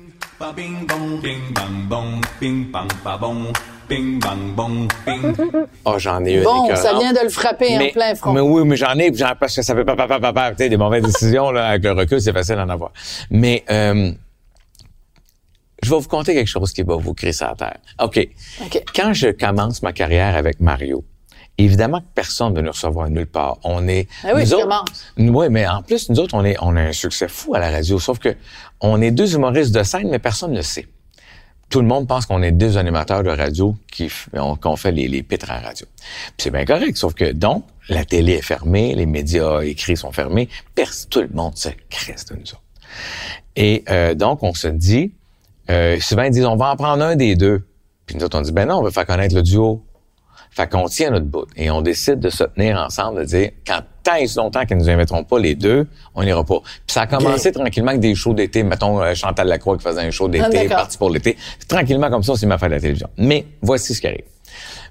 [5.84, 8.32] Oh, j'en ai une Bon, ça vient de le frapper en plein front.
[8.32, 10.64] Mais oui, mais j'en ai, puis j'en, parce que ça fait papa, papa, papa, tu
[10.64, 12.92] sais, des mauvaises décisions, là, avec le recul, c'est facile d'en avoir.
[13.30, 14.12] Mais, euh,
[15.82, 17.78] je vais vous conter quelque chose qui va vous ça à terre.
[18.02, 18.28] OK.
[18.64, 18.82] OK.
[18.94, 21.04] Quand je commence ma carrière avec Mario,
[21.56, 23.58] évidemment que personne ne nous recevoir nulle part.
[23.64, 24.08] On est.
[24.24, 24.84] Ah oui, nous autres-.
[25.18, 27.70] Oui, mais en plus, nous autres, on est, on a un succès fou à la
[27.70, 27.98] radio.
[27.98, 28.34] Sauf que
[28.80, 30.86] on est deux humoristes de scène, mais personne ne le sait.
[31.68, 35.22] Tout le monde pense qu'on est deux animateurs de radio qui qu'on fait les, les
[35.22, 35.86] pitres à radio.
[35.96, 40.10] Puis c'est bien correct, sauf que donc la télé est fermée, les médias écrits sont
[40.10, 40.48] fermés,
[41.10, 42.62] tout le monde se crisse de nous autres.
[43.54, 45.12] Et euh, donc on se dit,
[45.70, 47.66] euh, souvent ils disent on va en prendre un des deux.
[48.06, 49.84] Puis nous autres on dit ben non, on veut faire connaître le duo.
[50.50, 53.80] Fait qu'on tient notre bout et on décide de se tenir ensemble, de dire quand
[54.02, 56.60] tant et si longtemps qu'ils nous inviteront pas les deux, on n'ira pas.
[56.60, 60.00] Puis ça a commencé tranquillement avec des shows d'été, mettons euh, Chantal Lacroix qui faisait
[60.00, 60.78] un show Ah, d'été, d'accord.
[60.78, 61.36] parti pour l'été.
[61.68, 63.08] Tranquillement comme ça, c'est ma fait de la télévision.
[63.18, 64.24] Mais voici ce qui arrive.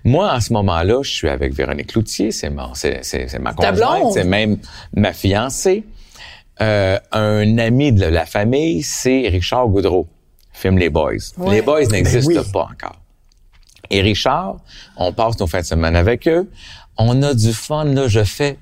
[0.03, 4.13] Moi, en ce moment-là, je suis avec Véronique Loutier, c'est ma, c'est, c'est, ma conjointe,
[4.13, 4.57] c'est même
[4.95, 5.83] ma fiancée.
[6.61, 10.07] Euh, un ami de la famille, c'est Richard Goudreau,
[10.57, 11.33] film Les Boys.
[11.37, 11.55] Ouais.
[11.55, 12.51] Les Boys n'existent Ben oui.
[12.51, 12.95] pas encore.
[13.89, 14.57] Et Richard,
[14.97, 16.49] on passe nos fins de semaine avec eux.
[16.97, 18.07] On a du fun, là.
[18.07, 18.57] Je fais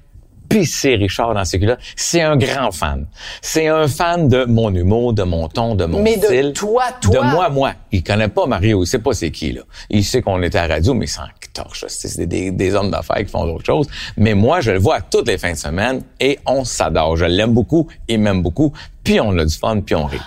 [0.50, 1.80] pisser Richard dans ses culottes.
[1.96, 3.06] C'est un grand fan.
[3.42, 6.54] C'est un fan de mon humour, de mon ton, de mon Mais de style.
[6.54, 7.14] toi, toi.
[7.16, 7.74] De moi, moi.
[7.92, 8.84] Il connaît pas Mario.
[8.84, 9.62] Il sait pas c'est qui, là.
[9.90, 11.24] Il sait qu'on était à la radio, mais il s'en
[11.54, 11.86] torche.
[11.88, 13.88] C'est des, des, des hommes d'affaires qui font d'autres choses.
[14.18, 17.16] Mais moi, je le vois toutes les fins de semaine et on s'adore.
[17.16, 18.74] Je l'aime beaucoup, il m'aime beaucoup.
[19.04, 20.20] Puis on a du fun, puis on rit.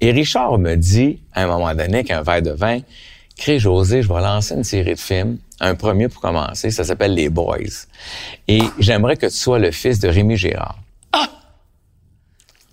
[0.00, 2.78] Et Richard me dit, à un moment donné, qu'un verre de vin,
[3.38, 5.38] Crée José, je vais lancer une série de films.
[5.60, 7.86] Un premier pour commencer, ça s'appelle Les Boys.
[8.48, 10.78] Et j'aimerais que tu sois le fils de Rémi Gérard.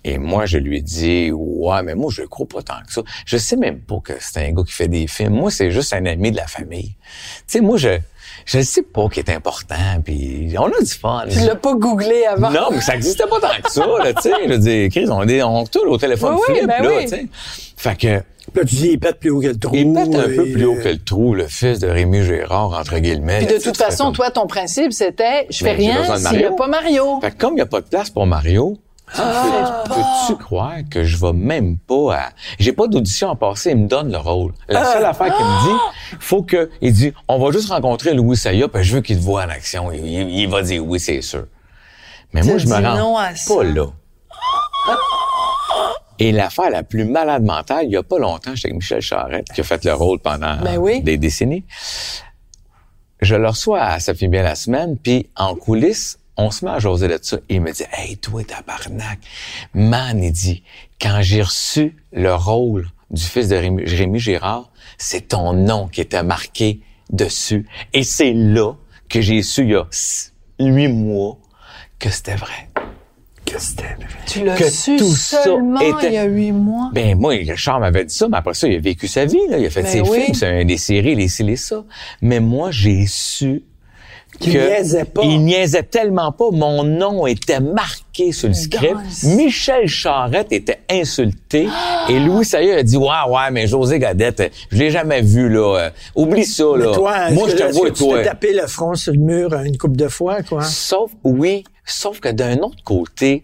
[0.07, 3.01] Et moi, je lui dit, ouais, mais moi, je le crois pas tant que ça.
[3.25, 5.33] Je sais même pas que c'est un gars qui fait des films.
[5.33, 6.89] Moi, c'est juste un ami de la famille.
[6.89, 7.97] Tu sais, moi, je,
[8.45, 11.25] je sais pas qu'il est important, puis on a du fun.
[11.27, 12.51] Tu l'as pas googlé avant.
[12.51, 14.31] Non, mais ça existait pas tant que ça, là, tu sais.
[14.47, 17.03] Je dire, Chris, on est, on tourne au téléphone Oui, ben là, oui.
[17.05, 17.27] tu sais.
[17.75, 18.21] Fait que,
[18.53, 19.75] Puis là, tu dis, il pète plus haut que le trou.
[19.75, 22.71] il pète un et- peu plus haut que le trou, le fils de Rémi Gérard,
[22.79, 23.39] entre guillemets.
[23.45, 26.45] Puis de toute façon, comme- toi, ton principe, c'était, je fais Ben, rien s'il n'y
[26.45, 27.19] a pas Mario.
[27.21, 28.77] Fait que comme il n'y a pas de place pour Mario,
[29.17, 29.83] Ah!
[29.85, 32.29] peux-tu croire que je vais même pas à...
[32.57, 34.53] J'ai pas d'audition à passer, il me donne le rôle.
[34.67, 35.79] La seule affaire qu'il me dit,
[36.19, 36.69] faut que...
[36.81, 39.49] Il dit, on va juste rencontrer Louis Saya, puis je veux qu'il te voit en
[39.49, 39.91] action.
[39.91, 41.45] Il, il- il va dire oui, c'est sûr.
[42.33, 43.53] Mais moi, je me rends non à ça.
[43.55, 43.85] pas là.
[46.19, 49.47] Et l'affaire la plus malade mentale, il y a pas longtemps, j'étais avec Michel Charette,
[49.53, 51.01] qui a fait le rôle pendant Ben oui.
[51.01, 51.65] des décennies.
[53.21, 56.71] Je le reçois à Ça fait bien la semaine, puis en coulisses, on se met
[56.71, 57.37] à jaser de ça.
[57.49, 59.19] Et il me dit, hey, toi, tabarnak,
[59.73, 60.63] man, il dit,
[61.01, 66.01] quand j'ai reçu le rôle du fils de Rémi, Rémi Girard, c'est ton nom qui
[66.01, 67.67] était marqué dessus.
[67.93, 68.73] Et c'est là
[69.09, 69.85] que j'ai su, il y a
[70.59, 71.37] huit mois,
[71.99, 72.69] que c'était vrai.
[73.55, 74.07] Que c'était vrai.
[74.27, 76.89] Tu l'as que su tout ça seulement était- il y a huit mois.
[76.93, 79.57] Ben moi, Richard m'avait dit ça, mais après ça, il a vécu sa vie, là.
[79.57, 80.21] Il a fait Ben ses oui.
[80.23, 81.83] films, c'est des séries, les ci, les ça.
[82.21, 83.63] Mais moi, j'ai su
[84.37, 85.21] Qu'il niaisait pas.
[85.23, 86.49] Il niaisait tellement pas.
[86.51, 88.97] Mon nom était marqué sur le script.
[89.23, 91.69] Michel Charette était insulté.
[92.09, 95.77] Et Louis Saillat a dit, ouais, ouais, mais José Gadette, je l'ai jamais vu, là.
[95.85, 96.87] Euh, Oublie ça, là.
[96.89, 98.17] Mais toi, Moi, je te vois, tu toi.
[98.17, 100.63] t'es tapé le front sur le mur une couple de fois, quoi?
[100.63, 103.43] Sauf, oui, sauf que d'un autre côté,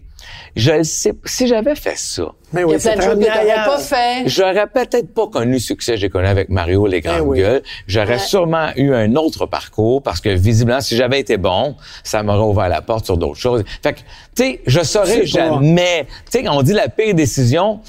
[0.54, 3.18] je le sais, si j'avais fait ça, Mais Il y oui, a plein de choses
[3.18, 4.22] que t'aurais pas fait.
[4.28, 7.38] J'aurais peut-être pas connu le succès que j'ai connu avec Mario Les Grandes Eh oui.
[7.38, 7.62] Gueules.
[7.88, 8.18] J'aurais Ouais.
[8.18, 12.68] sûrement eu un autre parcours parce que visiblement, si j'avais été bon, ça m'aurait ouvert
[12.68, 13.64] la porte sur d'autres choses.
[13.82, 14.04] Fait que, tu
[14.36, 16.06] sais, je saurais jamais.
[16.30, 17.80] Tu sais, quand on dit la pire décision,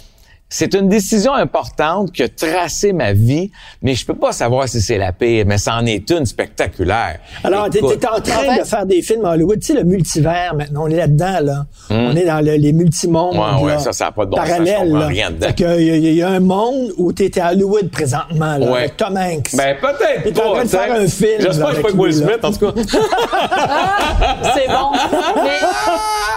[0.56, 3.50] c'est une décision importante qui a tracé ma vie,
[3.82, 7.18] mais je peux pas savoir si c'est la pire, mais c'en est une spectaculaire.
[7.44, 8.22] Alors, t'es en train En
[8.54, 9.60] fait- de faire des films à Hollywood.
[9.60, 11.66] Tu sais, le multivers, maintenant, on est là-dedans, là.
[11.90, 13.40] On est dans le- les multimondes, Hmm.
[13.58, 15.48] Ouais, ouais, là, ça, ça a pas de bon sens, rien dedans.
[15.48, 18.58] Fait que, il y, a- il y a un monde où t'étais à Hollywood présentement,
[18.58, 18.80] là, Ouais.
[18.82, 19.56] avec Tom Hanks.
[19.56, 20.50] Ben, peut-être Il est en pas.
[20.54, 22.14] train de tu faire un film, J'espère que je pas Will.
[22.14, 22.82] Smith, en tout cas.
[24.56, 24.92] C'est bon.
[25.44, 25.60] Mais,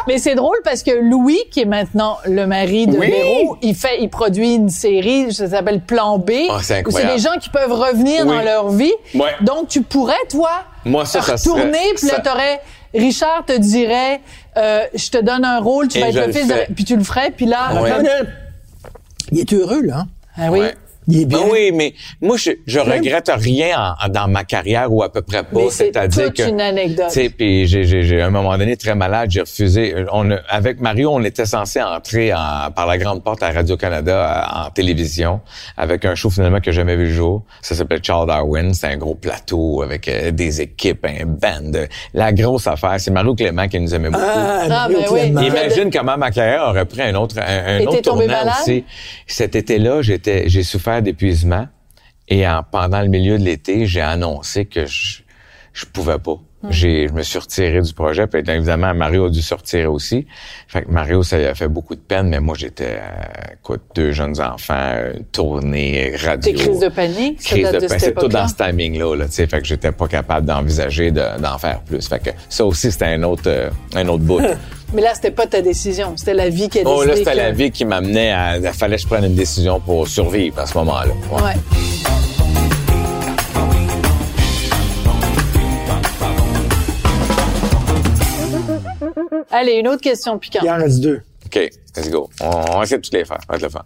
[0.09, 3.11] mais c'est drôle parce que Louis, qui est maintenant le mari de Oui.
[3.11, 6.31] Véro, il fait, il produit une série, ça s'appelle Plan B.
[6.51, 7.11] Ah, c'est où incroyable.
[7.11, 8.37] c'est des gens qui peuvent revenir Oui.
[8.37, 8.93] dans leur vie.
[9.15, 9.35] Ouais.
[9.41, 10.51] Donc, tu pourrais, toi,
[10.85, 12.61] Moi, ça, ça serait- retourner, puis là, ça- t'aurais,
[12.95, 14.21] Richard te dirait,
[14.57, 16.97] euh, je te donne un rôle, tu Et vas être le fils de, puis tu
[16.97, 17.91] le ferais, puis là, Ouais.
[19.33, 20.07] Il est heureux, là.
[20.39, 20.61] ah oui.
[20.61, 20.75] Ouais.
[21.09, 21.39] Il est bien.
[21.41, 25.13] Ben oui, mais moi, je, je regrette rien en- en- dans ma carrière ou à
[25.13, 25.61] peu près pas.
[25.71, 27.07] C'est C'est-à-dire que, une anecdote.
[27.09, 29.95] Tu sais, puis j'ai, j'ai, j'ai, à un moment donné, très malade, j'ai refusé.
[29.95, 33.51] euh, On, a- avec Mario, on était censé entrer en- par la grande porte à
[33.51, 35.41] Radio-Canada en, en télévision
[35.77, 37.43] avec un show finalement que j'ai jamais vu le jour.
[37.63, 38.75] Ça s'appelait Charles Darwin.
[38.75, 41.73] C'est un gros plateau avec euh, des équipes, un band.
[42.15, 44.25] La grosse affaire, c'est Mario Clément qui nous aimait beaucoup.
[44.27, 45.47] Ah, Ah, Mario ben oui.
[45.47, 48.55] Imagine comment ma carrière aurait pris un autre, un, un autre tombé tournant malade?
[48.63, 48.85] aussi.
[49.27, 51.69] Cet été-là, j'étais, j'ai souffert d'épuisement
[52.29, 55.19] et en, pendant le milieu de l'été, j'ai annoncé que je,
[55.73, 56.39] je pouvais pas.
[56.63, 56.69] Hmm.
[56.71, 58.27] J'ai, je me suis retiré du projet.
[58.27, 60.27] Puis évidemment, Mario a dû se retirer aussi.
[60.67, 63.83] Fait que Mario, ça lui a fait beaucoup de peine, mais moi, j'étais, euh, écoute,
[63.95, 66.51] deux jeunes enfants, une tournée, radio.
[66.53, 69.27] Tes crises de panique, ça Crise date de de C'est tout dans ce timing-là, là,
[69.27, 69.47] tu sais.
[69.47, 72.09] Fait que j'étais pas capable d'envisager de- d'en faire plus.
[72.09, 74.41] Fait que ça aussi, c'était un autre, euh, un autre bout.
[74.93, 77.01] Mais là, c'était pas ta décision, c'était la vie qui a décidé.
[77.01, 78.57] Oh, là, c'était que- la vie qui m'amenait à.
[78.59, 81.13] Il fallait que je prenne une décision pour survivre à ce moment-là.
[81.33, 81.43] Ouais.
[81.43, 81.55] Ouais.
[89.51, 90.63] Allez, une autre question piquante.
[90.65, 91.21] Il en reste deux.
[91.47, 92.29] OK, let's go.
[92.41, 93.39] On, on va essayer de toutes les faire.
[93.49, 93.85] On va te le faire.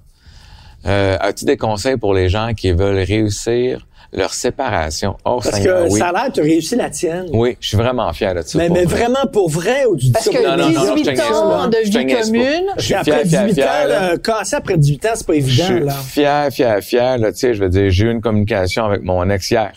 [0.86, 5.16] Euh, As-tu des conseils pour les gens qui veulent réussir leur séparation?
[5.24, 5.98] Oh, Parce Seigneur, que oui.
[5.98, 7.26] ça a l'air, tu as réussi la tienne.
[7.32, 8.58] Oui, je suis vraiment fier de ça.
[8.58, 8.98] Mais, mais vrai.
[8.98, 11.04] vraiment pour vrai ou tu dis Parce que pour Non, non, non, non, je 18
[11.04, 12.64] te niaise ans de Je vie commune.
[12.76, 13.66] Je suis Après fier, fier, 18 fier.
[13.66, 14.10] ans, là.
[14.12, 15.92] là, casser après 18 ans, c'est pas Je évident, suis là.
[15.92, 17.18] fier, fier, fier.
[17.18, 19.72] Là, tu sais, je veux dire, j'ai eu une communication avec mon ex hier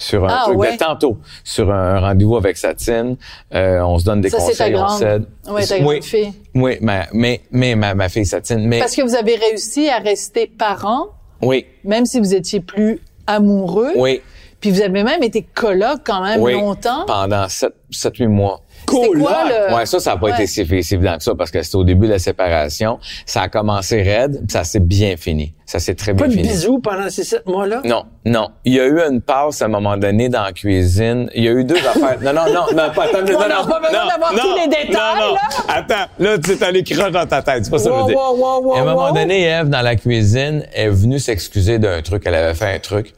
[0.00, 0.72] sur un Ah, truc ouais.
[0.74, 3.16] de tantôt, sur un rendez-vous avec Satine.
[3.52, 5.24] Euh, on se donne des Ça, ta conseils, on s'aide.
[5.50, 6.32] Ouais, ta oui, grande fille.
[6.54, 8.64] Oui, ma, mais, mais ma, ma fille Satine.
[8.68, 11.08] Mais Parce que vous avez réussi à rester parents,
[11.42, 13.92] oui, même si vous étiez plus amoureux.
[13.96, 14.20] oui,
[14.60, 16.54] Puis vous avez même été coloc quand même oui.
[16.54, 17.04] longtemps.
[17.06, 18.60] Pendant 7-8 mois.
[18.88, 19.74] Cool, quoi le...
[19.74, 20.32] Ouais, ça, ça n'a pas Ouais.
[20.32, 22.98] été si, si évident que ça parce que c'était au début de la séparation.
[23.26, 25.52] Ça a commencé raide, ça s'est bien fini.
[25.66, 26.48] Ça s'est très bien Pas de fini.
[26.48, 27.82] bisous pendant ces sept mois-là?
[27.84, 28.48] Non, non.
[28.64, 31.28] Il y a eu une passe à un moment donné dans la cuisine.
[31.34, 32.16] Il y a eu deux affaires.
[32.22, 34.38] Non, non, non, non, pas attends, non, On n'a non, pas besoin non, d'avoir non,
[34.42, 35.34] tous les détails, non, non.
[35.34, 35.40] là.
[35.68, 37.64] Attends, là, tu as les croches dans ta tête.
[37.66, 38.16] C'est pas ça que je veux dire.
[38.16, 42.00] wow, wow, wow, à un moment donné, Eve, dans la cuisine, est venue s'excuser d'un
[42.00, 42.22] truc.
[42.24, 43.12] Elle avait fait un truc.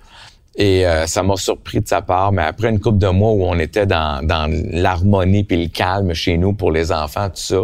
[0.57, 3.45] Et euh, ça m'a surpris de sa part, mais après une couple de mois où
[3.45, 7.63] on était dans, dans l'harmonie puis le calme chez nous pour les enfants, tout ça,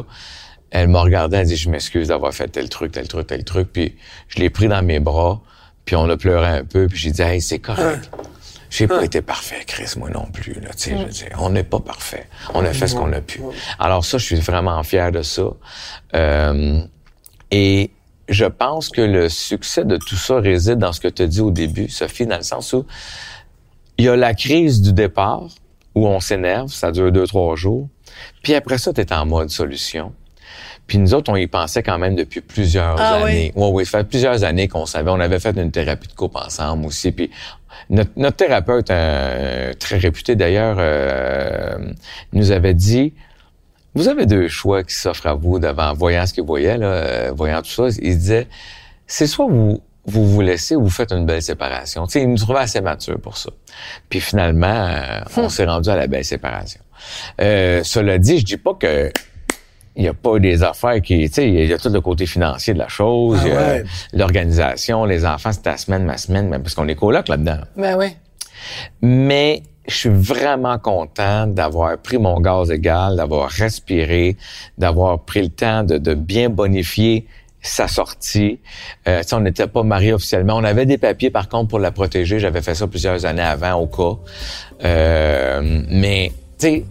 [0.71, 3.69] elle m'a regardé, elle dit, je m'excuse d'avoir fait tel truc, tel truc, tel truc.
[3.73, 3.97] Puis
[4.29, 5.41] je l'ai pris dans mes bras,
[5.85, 8.11] puis on a pleuré un peu, puis j'ai dit, hey, c'est correct.
[8.69, 10.55] J'ai pas été parfait, Chris, moi non plus.
[10.55, 12.29] Là, sais, je dire, on n'est pas parfait.
[12.53, 13.41] On a fait ce qu'on a pu.
[13.79, 15.45] Alors ça, je suis vraiment fier de ça.
[16.15, 16.81] Euh,
[17.51, 17.91] et
[18.29, 21.41] je pense que le succès de tout ça réside dans ce que tu as dit
[21.41, 22.87] au début, Sophie, dans le sens où
[23.99, 25.49] il y a la crise du départ,
[25.95, 27.89] où on s'énerve, ça dure deux, trois jours.
[28.43, 30.13] Puis après ça, tu es en mode solution.
[30.87, 33.53] Puis nous autres, on y pensait quand même depuis plusieurs Ah années.
[33.57, 35.11] Oui, oui, ça fait plusieurs années qu'on savait.
[35.11, 37.11] On avait fait une thérapie de couple ensemble aussi.
[37.11, 37.31] Puis
[37.91, 41.77] notre, notre thérapeute, euh, très réputé d'ailleurs, euh,
[42.33, 43.15] nous avait dit,
[43.97, 47.33] vous avez deux choix qui s'offrent à vous devant, voyant ce qu'il voyait, là, euh,
[47.35, 47.89] voyant tout ça.
[48.01, 48.47] Il disait,
[49.07, 52.07] c'est soit vous vous vous laissez ou vous faites une belle séparation.
[52.07, 53.51] Sais, il nous trouvait assez mature pour ça.
[54.09, 56.81] Puis finalement, euh, on s'est rendu à la belle séparation.
[57.41, 59.11] Euh, cela dit, je dis pas que
[59.97, 62.27] il n'y a pas des affaires qui, tu sais, il y a tout le côté
[62.27, 63.85] financier de la chose, Ah ouais.
[64.13, 67.61] l'organisation, les enfants, c'est ta semaine, ma semaine, même parce qu'on est coloc là-dedans.
[67.77, 68.15] Ben oui.
[69.01, 74.37] Mais je suis vraiment content d'avoir pris mon gaz égal, d'avoir respiré,
[74.79, 77.27] d'avoir pris le temps de, de bien bonifier
[77.63, 78.61] sa sortie.
[79.09, 80.57] Euh, tu sais, on n'était pas mariés officiellement.
[80.57, 82.39] On avait des papiers, par contre, pour la protéger.
[82.39, 84.19] J'avais fait ça plusieurs années avant, au cas.
[84.85, 86.85] Euh, mais, tu sais,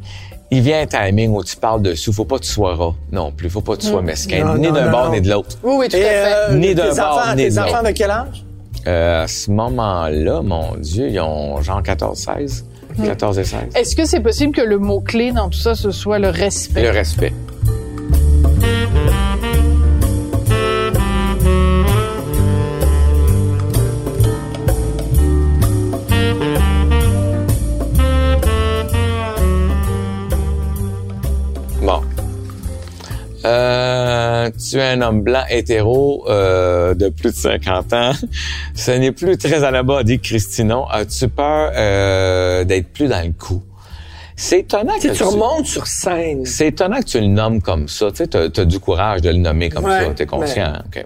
[0.52, 2.12] il vient un timing où tu parles dessus.
[2.12, 3.50] Faut pas que tu sois rat non plus.
[3.50, 4.44] Faut pas que tu sois mesquin.
[4.46, 5.12] Non, ni d'un bord non.
[5.14, 5.58] ni de l'autre.
[5.64, 6.34] Oui, oui, tout Et, à fait.
[6.52, 8.46] euh, Né d'un bord, enfants, de enfants de quel âge?
[8.88, 12.64] Euh, à ce moment-là, mon Dieu, ils ont genre 14-16.
[13.04, 13.60] 14 et 16.
[13.76, 16.84] Est-ce que c'est possible que le mot-clé dans tout ça, ce soit le respect?
[16.84, 17.34] Le respect.
[33.46, 38.12] Euh, tu es un homme blanc hétéro euh, de plus de 50 ans.
[38.76, 40.88] Ce n'est plus très à la mode, dit Christinon.
[40.88, 43.62] As-tu peur euh, d'être plus dans le coup?
[44.36, 46.46] C'est étonnant Tu que tu remontes sur scène.
[46.46, 48.10] c'est étonnant que tu le nommes comme ça.
[48.12, 50.14] Tu sais, t'as, t'as du courage de le nommer comme Ouais, ça.
[50.14, 50.74] T'es conscient.
[50.88, 51.06] OK.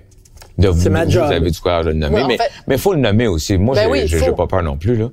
[0.59, 1.23] De vous, C'est ma vous job.
[1.31, 2.15] avez du courage de le nommer.
[2.15, 3.57] Ouais, en mais, fait- mais faut le nommer aussi.
[3.57, 5.05] Moi, Ben j'ai, oui, pas peur non plus, là.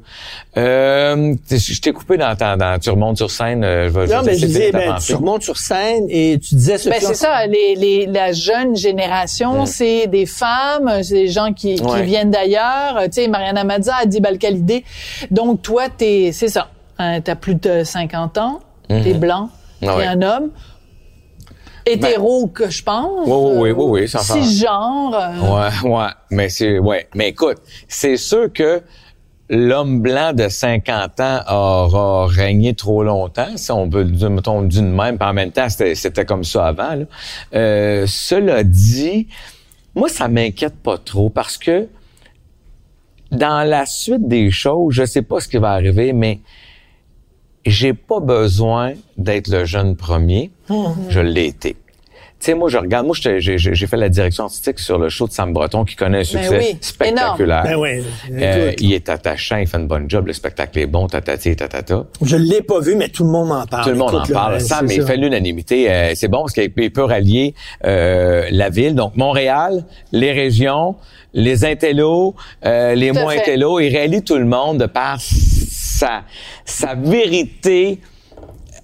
[0.57, 4.21] Euh, je t'ai coupé dans, ta- dans, tu remontes sur scène, euh, je vais, Non,
[4.23, 6.97] je mais te je disais, ben, tu remontes sur scène et tu disais ce Ben,
[7.01, 11.83] c'est ça, les, les, la jeune génération, c'est des femmes, c'est des gens qui, qui
[11.83, 12.03] Ouais.
[12.03, 13.01] viennent d'ailleurs.
[13.05, 14.85] Tu sais, Mariana Mazza, Adib Al-Khalidé.
[15.31, 16.69] Donc, toi, t'es, c'est ça.
[16.99, 19.51] Hein, t'as plus de 50 ans, t'es blanc,
[19.83, 20.07] Ah t'es ouais.
[20.07, 20.49] un homme.
[21.87, 23.27] Hétéro, que je pense.
[23.27, 25.15] Oui, oui, oui, oui, oui, sans Cisgenre.
[25.15, 25.41] euh,
[25.85, 26.09] Ouais, ouais.
[26.31, 27.09] Mais c'est, ouais.
[27.15, 27.59] Mais écoute,
[27.89, 28.83] c'est sûr que
[29.49, 34.63] l'homme blanc de 50 ans aura régné trop longtemps, si on peut le dire, mettons,
[34.63, 37.05] d'une même, puis en même temps, c'était, c'était comme ça avant, là.
[37.55, 39.29] Euh, cela dit,
[39.95, 41.87] moi, ça m'inquiète pas trop parce que
[43.31, 46.41] dans la suite des choses, je sais pas ce qui va arriver, mais
[47.67, 50.51] j'ai pas besoin d'être le jeune premier.
[51.09, 51.77] Je l'ai été.
[52.39, 55.09] Tu sais, moi, je regarde, moi, j'ai j'ai- j'ai fait la direction artistique sur le
[55.09, 57.63] show de Sam Breton, qui connaît un succès Ben oui, spectaculaire.
[57.65, 57.89] Ben oui,
[58.31, 62.05] Euh, il est attachant, il fait une bonne job, le spectacle est bon, tatati, tatata.
[62.21, 63.85] Je l'ai pas vu, mais tout le monde m'en parle.
[63.85, 64.61] Tout le monde Écoute, en parle.
[64.61, 65.91] Sam, il fait l'unanimité.
[65.91, 67.55] Euh, c'est bon parce qu'il il peut rallier
[67.87, 68.95] euh, la ville.
[68.95, 70.97] Donc, Montréal, les régions,
[71.33, 72.35] les intellos,
[72.67, 73.81] euh, les moins intellos.
[73.81, 75.19] Il rallie tout le monde de par
[75.97, 76.23] sa,
[76.65, 78.01] sa vérité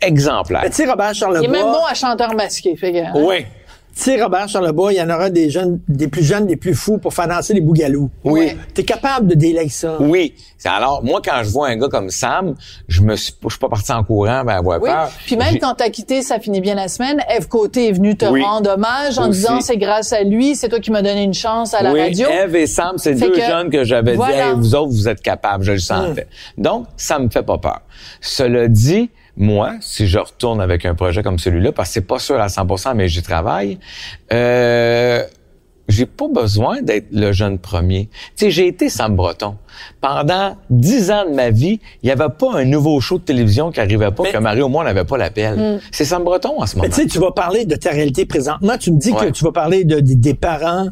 [0.01, 0.65] exemplaire.
[0.67, 2.77] Tu sais, Robert Il est même bon Charlebois, à chanteur masqué.
[2.77, 3.13] Fait que, hein.
[3.15, 3.47] Oui.
[3.95, 6.75] Tu sais, Robert Charlebois, il y en aura des jeunes, des plus jeunes, des plus
[6.75, 8.11] fous pour faire danser les bougalous.
[8.25, 8.41] Oui.
[8.41, 8.57] Ouais.
[8.75, 9.97] T'es capable de délai ça.
[10.01, 10.35] Oui.
[10.57, 12.55] C'est Alors, moi, quand je vois un gars comme Sam,
[12.89, 14.89] je me suis, je suis pas parti en courant ben avoir Oui.
[14.89, 15.11] peur.
[15.27, 17.21] Puis même quand t'as quitté, ça finit bien la semaine.
[17.29, 18.43] Eve Côté est venue te Oui.
[18.43, 19.41] rendre hommage en Aussi.
[19.41, 22.01] disant c'est grâce à lui, c'est toi qui m'as donné une chance à la oui,
[22.01, 22.29] radio.
[22.31, 24.33] Eve et Sam, c'est deux que- jeunes que j'avais Voilà.
[24.33, 26.29] dit, Hey, vous autres, vous êtes capables, je le sentais.
[26.57, 27.81] Donc, ça me fait pas peur.
[28.21, 32.19] Cela dit, moi, si je retourne avec un projet comme celui-là, parce que c'est pas
[32.19, 33.79] sûr à 100%, mais j'y travaille,
[34.33, 35.25] euh,
[35.93, 38.09] j'ai pas besoin d'être le jeune premier.
[38.37, 39.57] Tu sais, j'ai été Sam Breton.
[40.01, 43.71] Pendant dix ans de ma vie, il y avait pas un nouveau show de télévision
[43.73, 45.81] qui arrivait pas, Mais- que Mario, moi, n'avait pas l'appel.
[45.91, 46.89] C'est Sam Breton en ce moment.
[46.89, 48.77] Mais tu sais, tu vas parler de ta réalité présentement.
[48.79, 50.89] Tu me dis que tu vas parler de, des- des parents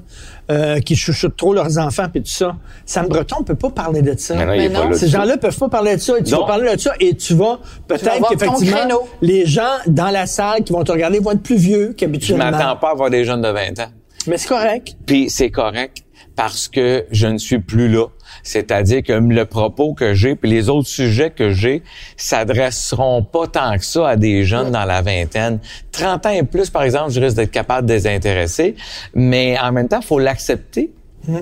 [0.51, 2.57] euh, qui chouchoutent trop leurs enfants puis tout ça.
[2.85, 4.35] Sam Breton peut pas parler de ça.
[4.35, 6.19] Mais non, Mais Ces gens-là peuvent pas parler de ça.
[6.19, 6.41] Et tu Non.
[6.41, 9.03] vas parler de ça et tu vas peut-être qu'effectivement créneau.
[9.23, 12.51] les gens dans la salle qui vont te regarder vont être plus vieux Je qu'habituellement.
[12.51, 13.91] m'attends pas à voir des jeunes de 20 ans.
[14.27, 14.97] Mais c'est correct.
[15.07, 16.05] Puis c'est correct
[16.37, 18.07] parce que je ne suis plus là.
[18.43, 21.83] C'est-à-dire que le propos que j'ai puis les autres sujets que j'ai
[22.16, 25.59] s'adresseront pas tant que ça à des jeunes dans la vingtaine.
[25.93, 28.77] 30 ans et plus, par exemple, je risque d'être capable de les intéresser.
[29.14, 30.93] Mais en même temps, faut l'accepter.
[31.27, 31.33] Tu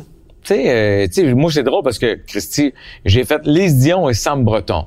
[0.43, 2.73] sais, euh, tu sais, moi, c'est drôle parce que, Christy,
[3.05, 4.87] j'ai fait Lise Dion et Sam Breton.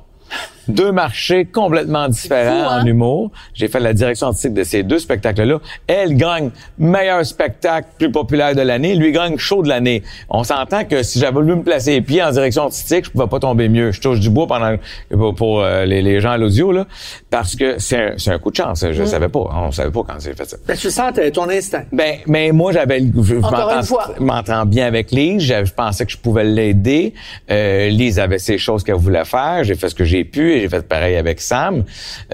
[0.68, 2.82] Deux marchés complètement différents fou, hein?
[2.82, 3.30] en humour.
[3.54, 5.58] J'ai fait la direction artistique de ces deux spectacles-là.
[5.86, 8.94] Elle gagne meilleur spectacle plus populaire de l'année.
[8.94, 10.02] Lui gagne show de l'année.
[10.28, 13.26] On s'entend que si j'avais voulu me placer les pieds en direction artistique, je pouvais
[13.26, 13.92] pas tomber mieux.
[13.92, 14.76] Je touche du bois pendant
[15.10, 16.86] pour, pour, euh, les, les gens à l'audio là,
[17.30, 18.84] parce que c'est un, coup de chance.
[18.90, 19.40] Je savais pas.
[19.54, 20.56] On savait pas quand j'ai fait ça.
[20.66, 21.84] Ben, tu sens ton instinct.
[21.92, 25.42] Ben, mais moi, j'avais, je m'entends bien avec Lise.
[25.42, 27.14] Je, je pensais que je pouvais l'aider.
[27.50, 29.64] Euh, Lise avait ses choses qu'elle voulait faire.
[29.64, 31.84] J'ai fait ce que j'ai pu et j'ai fait pareil avec Sam.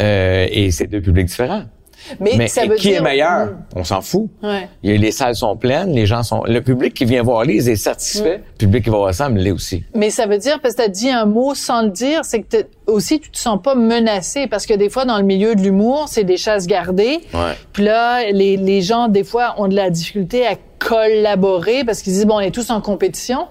[0.01, 1.65] Euh, et c'est deux publics différents.
[2.21, 3.47] Mais, Mais ça et veut qui dire, est meilleur?
[3.47, 3.57] Mm.
[3.77, 4.29] On s'en fout.
[4.43, 4.69] Ouais.
[4.83, 8.43] Les salles sont pleines, les gens sont, le public qui vient voir Lise est satisfait.
[8.53, 9.85] Le public qui va voir Sam l'est aussi.
[9.95, 12.43] Mais ça veut dire, parce que tu as dit un mot sans le dire, c'est
[12.43, 14.47] que aussi tu te sens pas menacé.
[14.47, 17.21] Parce que des fois, dans le milieu de l'humour, c'est des chasses gardées.
[17.35, 17.55] Ouais.
[17.73, 22.13] Puis là, les, les gens, des fois, ont de la difficulté à collaborer parce qu'ils
[22.13, 23.47] disent, bon, on est tous en compétition.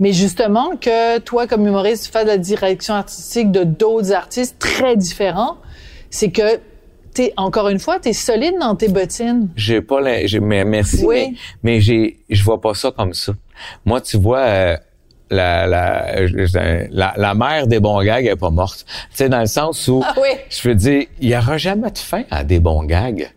[0.00, 4.56] Mais justement, que toi, comme humoriste, tu fais de la direction artistique de d'autres artistes
[4.58, 5.56] très différents,
[6.10, 6.60] c'est que
[7.18, 9.48] t'es, encore une fois, t'es solide dans tes bottines.
[9.56, 11.16] J'ai pas la, j'ai- mais merci, Oui.
[11.30, 11.34] mais,
[11.74, 13.32] mais j'ai, je vois pas ça comme ça.
[13.84, 14.76] Moi, tu vois, euh,
[15.30, 16.14] la, la,
[16.90, 18.84] la, la mère des bons gags est pas morte.
[19.10, 20.28] Tu sais, dans le sens où, Ah oui.
[20.48, 23.28] je veux dire, il y aura jamais de fin à des bons gags.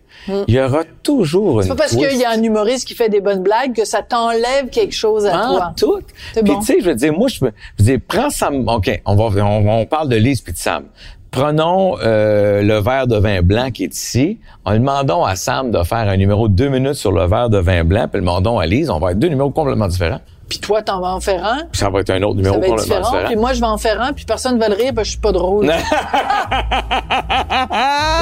[0.48, 3.10] Il y aura toujours une C'est pas parce qu'il y a un humoriste qui fait
[3.10, 5.74] des bonnes blagues que ça t'enlève quelque chose à toi.
[5.76, 6.00] tout.
[6.36, 6.60] Puis bon.
[6.60, 8.68] tu sais, je veux dire, moi, je me, je veux dire, prends Sam.
[8.68, 10.84] Ok, on va, on, on parle de Lise puis de Sam.
[11.32, 14.38] Prenons euh, le verre de vin blanc qui est ici.
[14.66, 17.58] En demandons à Sam de faire un numéro de deux minutes sur le verre de
[17.58, 18.90] vin blanc, puis le demandons à Lise.
[18.90, 20.20] On va être deux numéros complètement différents.
[20.50, 21.60] Puis toi, t'en vas en faire un?
[21.72, 23.12] Puis ça va être un autre numéro Ça va être complètement différent.
[23.12, 23.28] différent.
[23.28, 25.12] Puis moi, je vais en faire un, puis personne va le rire, parce que je
[25.12, 25.66] suis pas drôle.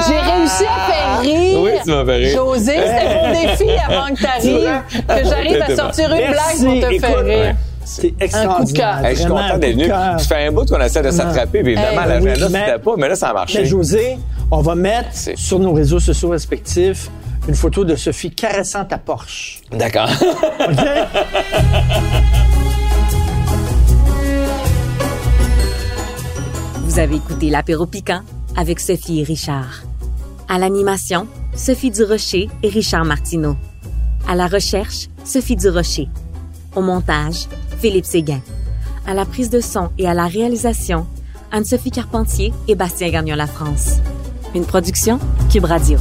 [0.08, 1.60] J'ai réussi à faire rire.
[1.64, 2.36] Oui, tu m'as fait rire.
[2.38, 6.94] José, c'était mon défi avant que t'arrives, que j'arrive à sortir une blague pour te
[6.94, 7.56] Écoute, faire rire.
[7.92, 9.06] C'est Un coup de extraordinaire.
[9.06, 9.88] Hey, je suis content d'être venu.
[9.88, 12.80] Ça fait un bout qu'on essaie de s'attraper, puis évidemment, Hey, l'agenda, oui, mais- c'était
[12.80, 13.60] pas, mais là, ça a marché.
[13.62, 14.18] Mais José,
[14.52, 17.10] on va mettre sur nos réseaux sociaux respectifs
[17.48, 19.62] une photo de Sophie caressant ta Porsche.
[19.72, 20.10] D'accord.
[20.70, 20.78] OK?
[26.84, 28.22] Vous avez écouté l'apéro piquant
[28.58, 29.84] avec Sophie et Richard.
[30.48, 33.56] À l'animation, Sophie Durocher et Richard Martineau.
[34.28, 36.08] À la recherche, Sophie Durocher.
[36.76, 37.48] Au montage,
[37.80, 38.42] Philippe Séguin.
[39.08, 41.08] À la prise de son et à la réalisation,
[41.52, 43.98] Anne-Sophie Carpentier et Bastien Gagnon La France.
[44.54, 45.20] Une production
[45.52, 45.98] Cube Radio.